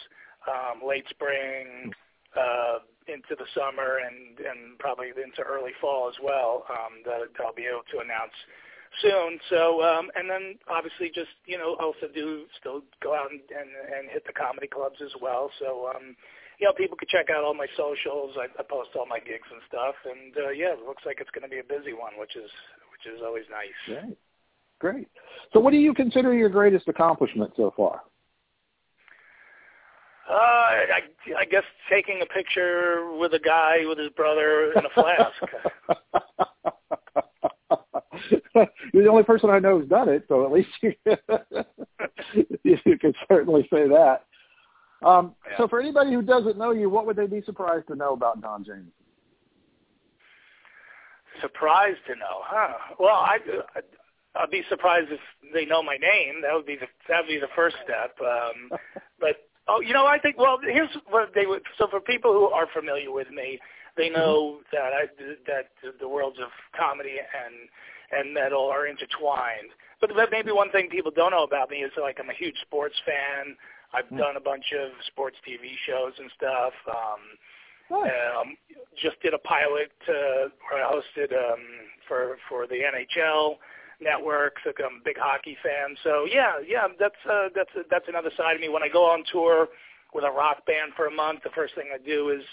um, 0.48 0.86
late 0.88 1.06
spring 1.10 1.94
uh, 2.36 2.84
into 3.08 3.40
the 3.40 3.48
summer 3.56 4.04
and 4.04 4.40
and 4.44 4.78
probably 4.80 5.10
into 5.16 5.42
early 5.42 5.72
fall 5.80 6.10
as 6.10 6.18
well 6.22 6.66
um, 6.70 7.00
that 7.06 7.32
I'll 7.40 7.56
be 7.56 7.68
able 7.70 7.88
to 7.96 8.04
announce 8.04 8.36
soon. 9.02 9.40
So 9.50 9.82
um, 9.84 10.12
and 10.16 10.30
then 10.30 10.60
obviously 10.68 11.08
just 11.14 11.32
you 11.46 11.58
know 11.58 11.76
also 11.80 12.12
do 12.14 12.46
still 12.60 12.84
go 13.02 13.16
out 13.16 13.32
and, 13.32 13.42
and 13.52 13.70
and 13.72 14.04
hit 14.12 14.28
the 14.28 14.36
comedy 14.36 14.68
clubs 14.68 15.00
as 15.04 15.12
well. 15.22 15.50
So 15.60 15.92
um, 15.96 16.16
you 16.60 16.68
know 16.68 16.74
people 16.76 16.98
could 16.98 17.10
check 17.10 17.30
out 17.32 17.44
all 17.44 17.56
my 17.56 17.68
socials. 17.78 18.36
I, 18.36 18.52
I 18.60 18.64
post 18.64 18.92
all 19.00 19.08
my 19.08 19.20
gigs 19.20 19.48
and 19.52 19.62
stuff. 19.68 19.96
And 20.04 20.34
uh, 20.36 20.52
yeah, 20.52 20.76
it 20.76 20.86
looks 20.86 21.04
like 21.06 21.20
it's 21.22 21.32
going 21.32 21.48
to 21.48 21.52
be 21.52 21.64
a 21.64 21.68
busy 21.68 21.94
one, 21.94 22.20
which 22.20 22.36
is 22.36 22.52
which 22.92 23.08
is 23.08 23.22
always 23.24 23.46
nice. 23.48 23.80
Great, 23.88 24.18
great. 24.80 25.08
So 25.54 25.60
what 25.60 25.72
do 25.72 25.78
you 25.78 25.94
consider 25.94 26.34
your 26.34 26.50
greatest 26.50 26.88
accomplishment 26.88 27.54
so 27.56 27.74
far? 27.76 28.04
Uh, 30.30 30.34
I, 30.34 31.02
I 31.38 31.46
guess 31.46 31.64
taking 31.90 32.22
a 32.22 32.26
picture 32.26 33.10
with 33.18 33.34
a 33.34 33.40
guy 33.40 33.86
with 33.88 33.98
his 33.98 34.10
brother 34.10 34.74
in 34.74 34.86
a 34.86 34.90
flask. 34.94 35.42
You're 38.94 39.04
the 39.04 39.10
only 39.10 39.24
person 39.24 39.50
I 39.50 39.60
know 39.60 39.80
who's 39.80 39.88
done 39.88 40.10
it, 40.10 40.26
so 40.28 40.46
at 40.46 40.52
least 40.52 40.70
you, 40.82 40.94
you 42.64 42.98
can 42.98 43.14
certainly 43.30 43.64
say 43.72 43.88
that. 43.88 44.26
Um, 45.06 45.36
Yeah. 45.50 45.58
So 45.58 45.68
for 45.68 45.80
anybody 45.80 46.12
who 46.12 46.22
doesn't 46.22 46.58
know 46.58 46.72
you, 46.72 46.90
what 46.90 47.06
would 47.06 47.16
they 47.16 47.28
be 47.28 47.42
surprised 47.44 47.88
to 47.88 47.96
know 47.96 48.14
about 48.14 48.42
Don 48.42 48.66
James? 48.66 48.92
Surprised 51.42 52.00
to 52.08 52.16
know, 52.16 52.42
huh? 52.42 52.74
Well, 53.00 53.16
I, 53.16 53.38
I'd, 53.76 53.84
I'd 54.36 54.50
be 54.52 54.64
surprised 54.70 55.10
if 55.12 55.20
they 55.54 55.66
know 55.66 55.84
my 55.84 55.98
name. 55.98 56.42
That 56.42 56.54
would 56.54 56.66
be 56.66 56.76
the 56.76 56.88
that 57.08 57.22
would 57.22 57.30
be 57.30 57.40
the 57.40 57.48
first 57.56 57.76
step. 57.84 58.16
Um, 58.20 58.72
but 59.20 59.36
oh, 59.68 59.82
you 59.82 59.94
know, 59.94 60.06
I 60.06 60.20
think 60.20 60.38
well, 60.38 60.60
here's 60.62 60.90
what 61.10 61.32
they 61.36 61.46
would. 61.46 61.64
So 61.78 61.88
for 61.90 62.00
people 62.00 62.34
who 62.34 62.46
are 62.48 62.68
familiar 62.74 63.12
with 63.12 63.30
me, 63.30 63.60
they 63.96 64.10
know 64.10 64.60
that 64.72 64.94
I 64.94 65.08
that 65.48 65.70
the 66.00 66.08
worlds 66.08 66.38
of 66.40 66.50
comedy 66.78 67.18
and 67.20 67.70
and 68.12 68.34
metal 68.34 68.70
are 68.72 68.88
intertwined. 68.88 69.72
But 70.00 70.12
but 70.16 70.30
maybe 70.32 70.52
one 70.52 70.72
thing 70.72 70.90
people 70.90 71.12
don't 71.12 71.32
know 71.32 71.44
about 71.44 71.70
me 71.70 71.78
is 71.78 71.92
like 72.00 72.18
I'm 72.20 72.30
a 72.30 72.34
huge 72.34 72.58
sports 72.62 72.96
fan. 73.06 73.56
I've 73.94 74.08
Hmm. 74.08 74.18
done 74.18 74.36
a 74.38 74.42
bunch 74.42 74.74
of 74.74 74.92
sports 75.08 75.38
TV 75.48 75.76
shows 75.86 76.14
and 76.20 76.30
stuff. 76.36 76.74
Um, 76.88 77.22
Nice. 77.90 78.12
um, 78.36 78.58
just 79.02 79.20
did 79.22 79.34
a 79.34 79.38
pilot 79.40 79.92
uh, 80.10 80.50
where 80.68 80.84
I 80.84 80.92
hosted 80.92 81.32
um, 81.32 81.62
for 82.08 82.38
for 82.50 82.68
the 82.68 82.76
NHL 82.84 83.58
network. 84.00 84.56
So 84.64 84.72
I'm 84.80 85.02
a 85.02 85.04
big 85.04 85.18
hockey 85.18 85.58
fan. 85.64 85.96
So 86.04 86.26
yeah, 86.32 86.60
yeah, 86.66 86.88
that's 87.00 87.20
uh, 87.30 87.50
that's 87.56 87.72
uh, 87.78 87.84
that's 87.90 88.08
another 88.08 88.32
side 88.38 88.56
of 88.56 88.62
me. 88.62 88.70
When 88.70 88.84
I 88.84 88.90
go 88.90 89.06
on 89.06 89.24
tour 89.32 89.68
with 90.14 90.24
a 90.24 90.32
rock 90.32 90.66
band 90.66 90.94
for 90.96 91.08
a 91.08 91.12
month, 91.12 91.44
the 91.44 91.52
first 91.56 91.76
thing 91.76 91.90
I 91.94 91.98
do 91.98 92.30
is 92.30 92.44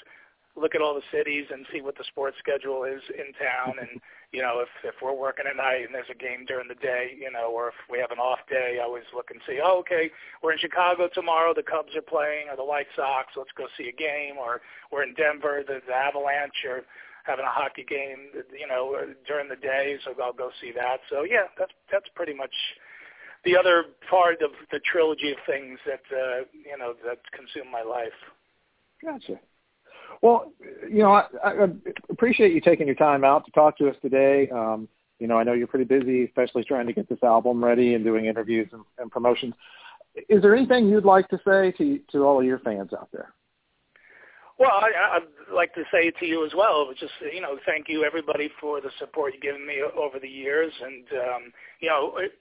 look 0.56 0.74
at 0.74 0.80
all 0.80 0.94
the 0.94 1.02
cities 1.10 1.46
and 1.50 1.66
see 1.72 1.80
what 1.80 1.96
the 1.98 2.04
sports 2.04 2.36
schedule 2.38 2.84
is 2.84 3.02
in 3.10 3.34
town 3.34 3.74
and 3.80 4.00
you 4.32 4.40
know 4.40 4.62
if 4.62 4.68
if 4.84 4.94
we're 5.02 5.14
working 5.14 5.46
at 5.48 5.56
night 5.56 5.82
and 5.84 5.94
there's 5.94 6.10
a 6.10 6.14
game 6.14 6.44
during 6.46 6.68
the 6.68 6.78
day 6.78 7.14
you 7.18 7.30
know 7.30 7.50
or 7.50 7.68
if 7.68 7.74
we 7.90 7.98
have 7.98 8.10
an 8.10 8.18
off 8.18 8.38
day 8.48 8.78
I 8.80 8.84
always 8.84 9.04
look 9.14 9.30
and 9.30 9.40
see 9.46 9.58
oh 9.62 9.78
okay 9.80 10.10
we're 10.42 10.52
in 10.52 10.58
Chicago 10.58 11.08
tomorrow 11.12 11.54
the 11.54 11.62
Cubs 11.62 11.94
are 11.96 12.02
playing 12.02 12.48
or 12.50 12.56
the 12.56 12.64
White 12.64 12.86
Sox 12.94 13.34
let's 13.36 13.50
go 13.56 13.66
see 13.76 13.88
a 13.88 13.92
game 13.92 14.38
or 14.38 14.60
we're 14.92 15.02
in 15.02 15.14
Denver 15.14 15.62
the, 15.66 15.80
the 15.86 15.94
Avalanche 15.94 16.64
or 16.68 16.84
having 17.24 17.44
a 17.44 17.50
hockey 17.50 17.84
game 17.88 18.30
you 18.58 18.66
know 18.66 18.96
during 19.26 19.48
the 19.48 19.56
day 19.56 19.96
so 20.04 20.14
I'll 20.22 20.32
go 20.32 20.50
see 20.60 20.72
that 20.76 21.00
so 21.10 21.24
yeah 21.24 21.50
that's 21.58 21.72
that's 21.90 22.08
pretty 22.14 22.34
much 22.34 22.54
the 23.44 23.56
other 23.56 23.84
part 24.08 24.40
of 24.40 24.50
the 24.72 24.80
trilogy 24.80 25.32
of 25.32 25.38
things 25.46 25.78
that 25.86 26.04
uh 26.12 26.44
you 26.52 26.78
know 26.78 26.94
that 27.04 27.18
consume 27.32 27.70
my 27.70 27.82
life 27.82 28.16
gotcha 29.02 29.40
well, 30.22 30.52
you 30.88 31.02
know, 31.02 31.12
I, 31.12 31.26
I 31.44 31.68
appreciate 32.08 32.52
you 32.52 32.60
taking 32.60 32.86
your 32.86 32.96
time 32.96 33.24
out 33.24 33.44
to 33.44 33.50
talk 33.50 33.76
to 33.78 33.88
us 33.88 33.96
today. 34.00 34.48
Um, 34.48 34.88
you 35.18 35.26
know, 35.26 35.36
I 35.36 35.44
know 35.44 35.52
you're 35.52 35.66
pretty 35.66 35.84
busy, 35.84 36.24
especially 36.24 36.64
trying 36.64 36.86
to 36.86 36.92
get 36.92 37.08
this 37.08 37.22
album 37.22 37.64
ready 37.64 37.94
and 37.94 38.04
doing 38.04 38.26
interviews 38.26 38.68
and, 38.72 38.82
and 38.98 39.10
promotions. 39.10 39.54
Is 40.28 40.42
there 40.42 40.54
anything 40.54 40.88
you'd 40.88 41.04
like 41.04 41.28
to 41.28 41.40
say 41.46 41.72
to 41.72 42.00
to 42.12 42.24
all 42.24 42.40
of 42.40 42.46
your 42.46 42.58
fans 42.60 42.92
out 42.92 43.08
there? 43.12 43.32
Well, 44.58 44.70
I, 44.70 45.18
I'd 45.18 45.52
like 45.54 45.74
to 45.74 45.82
say 45.90 46.12
to 46.12 46.26
you 46.26 46.46
as 46.46 46.52
well, 46.56 46.88
just 46.98 47.12
you 47.32 47.40
know, 47.40 47.58
thank 47.66 47.88
you 47.88 48.04
everybody 48.04 48.48
for 48.60 48.80
the 48.80 48.90
support 49.00 49.32
you've 49.34 49.42
given 49.42 49.66
me 49.66 49.82
over 49.82 50.20
the 50.20 50.28
years, 50.28 50.72
and 50.80 51.04
um, 51.12 51.52
you 51.80 51.88
know, 51.88 52.12
it, 52.18 52.32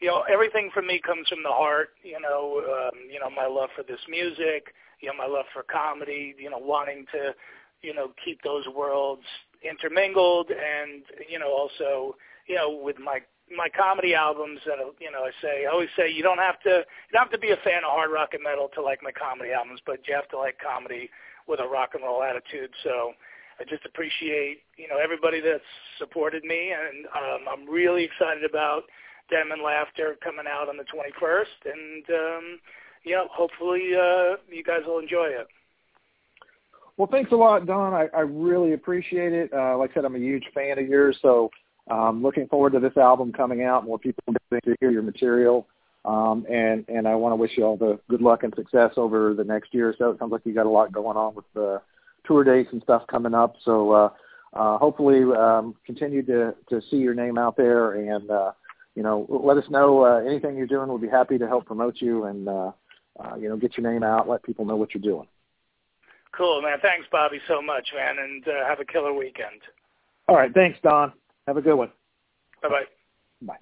you 0.00 0.08
know, 0.08 0.22
everything 0.32 0.70
from 0.72 0.86
me 0.86 1.00
comes 1.04 1.28
from 1.28 1.42
the 1.42 1.50
heart. 1.50 1.90
You 2.02 2.18
know, 2.18 2.62
um, 2.64 2.98
you 3.12 3.20
know, 3.20 3.28
my 3.28 3.46
love 3.46 3.68
for 3.76 3.82
this 3.82 4.00
music, 4.08 4.72
you 5.00 5.08
know, 5.08 5.14
my 5.18 5.26
love 5.26 5.44
for 5.52 5.62
comedy, 5.62 6.34
you 6.38 6.48
know, 6.48 6.58
wanting 6.58 7.04
to, 7.12 7.34
you 7.82 7.92
know, 7.92 8.12
keep 8.24 8.40
those 8.42 8.64
worlds 8.74 9.24
intermingled 9.62 10.50
and, 10.50 11.02
you 11.28 11.38
know, 11.38 11.52
also, 11.52 12.16
you 12.46 12.54
know, 12.54 12.70
with 12.70 12.98
my 12.98 13.20
my 13.54 13.68
comedy 13.68 14.14
albums 14.14 14.60
that 14.64 14.78
you 15.00 15.10
know 15.10 15.26
I 15.26 15.30
say 15.42 15.66
I 15.66 15.72
always 15.72 15.88
say 15.96 16.08
you 16.10 16.22
don't 16.22 16.38
have 16.38 16.60
to 16.60 16.86
you 16.86 17.12
don't 17.12 17.22
have 17.22 17.32
to 17.32 17.38
be 17.38 17.50
a 17.50 17.56
fan 17.64 17.82
of 17.84 17.90
hard 17.90 18.10
rock 18.12 18.30
and 18.32 18.42
metal 18.42 18.70
to 18.74 18.82
like 18.82 19.00
my 19.02 19.10
comedy 19.10 19.50
albums, 19.52 19.80
but 19.84 20.06
you 20.06 20.14
have 20.14 20.28
to 20.28 20.38
like 20.38 20.56
comedy 20.62 21.10
with 21.50 21.60
a 21.60 21.66
rock 21.66 21.90
and 21.94 22.04
roll 22.04 22.22
attitude. 22.22 22.70
So 22.84 23.12
I 23.58 23.64
just 23.68 23.84
appreciate 23.84 24.62
you 24.78 24.88
know 24.88 24.96
everybody 25.02 25.40
that's 25.40 25.66
supported 25.98 26.44
me, 26.44 26.72
and 26.72 27.06
um, 27.06 27.44
I'm 27.50 27.68
really 27.68 28.04
excited 28.04 28.48
about 28.48 28.84
Denim 29.28 29.52
and 29.52 29.62
Laughter 29.62 30.16
coming 30.22 30.46
out 30.48 30.68
on 30.68 30.76
the 30.76 30.84
21st, 30.84 31.60
and 31.66 32.04
um, 32.08 32.60
yeah, 33.04 33.24
hopefully 33.30 33.90
uh, 33.94 34.36
you 34.48 34.62
guys 34.64 34.80
will 34.86 34.98
enjoy 34.98 35.26
it. 35.26 35.46
Well, 36.96 37.08
thanks 37.10 37.32
a 37.32 37.36
lot, 37.36 37.66
Don. 37.66 37.94
I, 37.94 38.08
I 38.14 38.20
really 38.20 38.74
appreciate 38.74 39.32
it. 39.32 39.52
Uh, 39.52 39.78
like 39.78 39.92
I 39.92 39.94
said, 39.94 40.04
I'm 40.04 40.16
a 40.16 40.18
huge 40.18 40.44
fan 40.54 40.78
of 40.78 40.86
yours, 40.86 41.16
so 41.22 41.50
um, 41.90 42.22
looking 42.22 42.46
forward 42.48 42.72
to 42.74 42.80
this 42.80 42.96
album 42.96 43.32
coming 43.32 43.62
out. 43.62 43.84
More 43.84 43.98
people 43.98 44.22
getting 44.50 44.72
to 44.72 44.76
hear 44.80 44.90
your 44.90 45.02
material, 45.02 45.66
um, 46.04 46.46
and 46.50 46.84
and 46.88 47.06
I 47.06 47.14
want 47.14 47.32
to 47.32 47.36
wish 47.36 47.52
you 47.56 47.64
all 47.64 47.76
the 47.76 47.98
good 48.08 48.22
luck 48.22 48.42
and 48.42 48.54
success 48.54 48.92
over 48.96 49.34
the 49.34 49.44
next 49.44 49.74
year 49.74 49.90
or 49.90 49.94
so. 49.98 50.10
It 50.10 50.18
sounds 50.18 50.32
like 50.32 50.42
you 50.44 50.54
got 50.54 50.66
a 50.66 50.70
lot 50.70 50.92
going 50.92 51.16
on 51.16 51.34
with 51.34 51.46
the 51.54 51.82
tour 52.26 52.44
dates 52.44 52.70
and 52.72 52.82
stuff 52.82 53.02
coming 53.08 53.34
up. 53.34 53.56
So 53.64 53.92
uh, 53.92 54.10
uh, 54.54 54.78
hopefully, 54.78 55.22
um, 55.36 55.74
continue 55.84 56.22
to 56.26 56.54
to 56.68 56.80
see 56.90 56.96
your 56.96 57.14
name 57.14 57.38
out 57.38 57.56
there, 57.56 57.92
and 57.92 58.30
uh, 58.30 58.52
you 58.94 59.02
know, 59.02 59.26
let 59.28 59.56
us 59.56 59.68
know 59.70 60.04
uh, 60.04 60.22
anything 60.26 60.56
you're 60.56 60.66
doing. 60.66 60.88
We'll 60.88 60.98
be 60.98 61.08
happy 61.08 61.38
to 61.38 61.46
help 61.46 61.66
promote 61.66 61.96
you 62.00 62.24
and. 62.24 62.48
Uh, 62.48 62.72
uh, 63.18 63.36
you 63.36 63.48
know, 63.48 63.56
get 63.56 63.76
your 63.76 63.90
name 63.90 64.02
out, 64.02 64.28
let 64.28 64.42
people 64.42 64.64
know 64.64 64.76
what 64.76 64.94
you're 64.94 65.02
doing. 65.02 65.26
Cool, 66.32 66.62
man. 66.62 66.78
Thanks, 66.80 67.06
Bobby, 67.10 67.40
so 67.48 67.60
much, 67.60 67.88
man, 67.94 68.16
and 68.18 68.46
uh, 68.46 68.66
have 68.66 68.80
a 68.80 68.84
killer 68.84 69.12
weekend. 69.12 69.60
All 70.28 70.36
right. 70.36 70.52
Thanks, 70.54 70.78
Don. 70.82 71.12
Have 71.46 71.56
a 71.56 71.62
good 71.62 71.74
one. 71.74 71.90
Bye-bye. 72.62 72.84
Bye. 73.42 73.56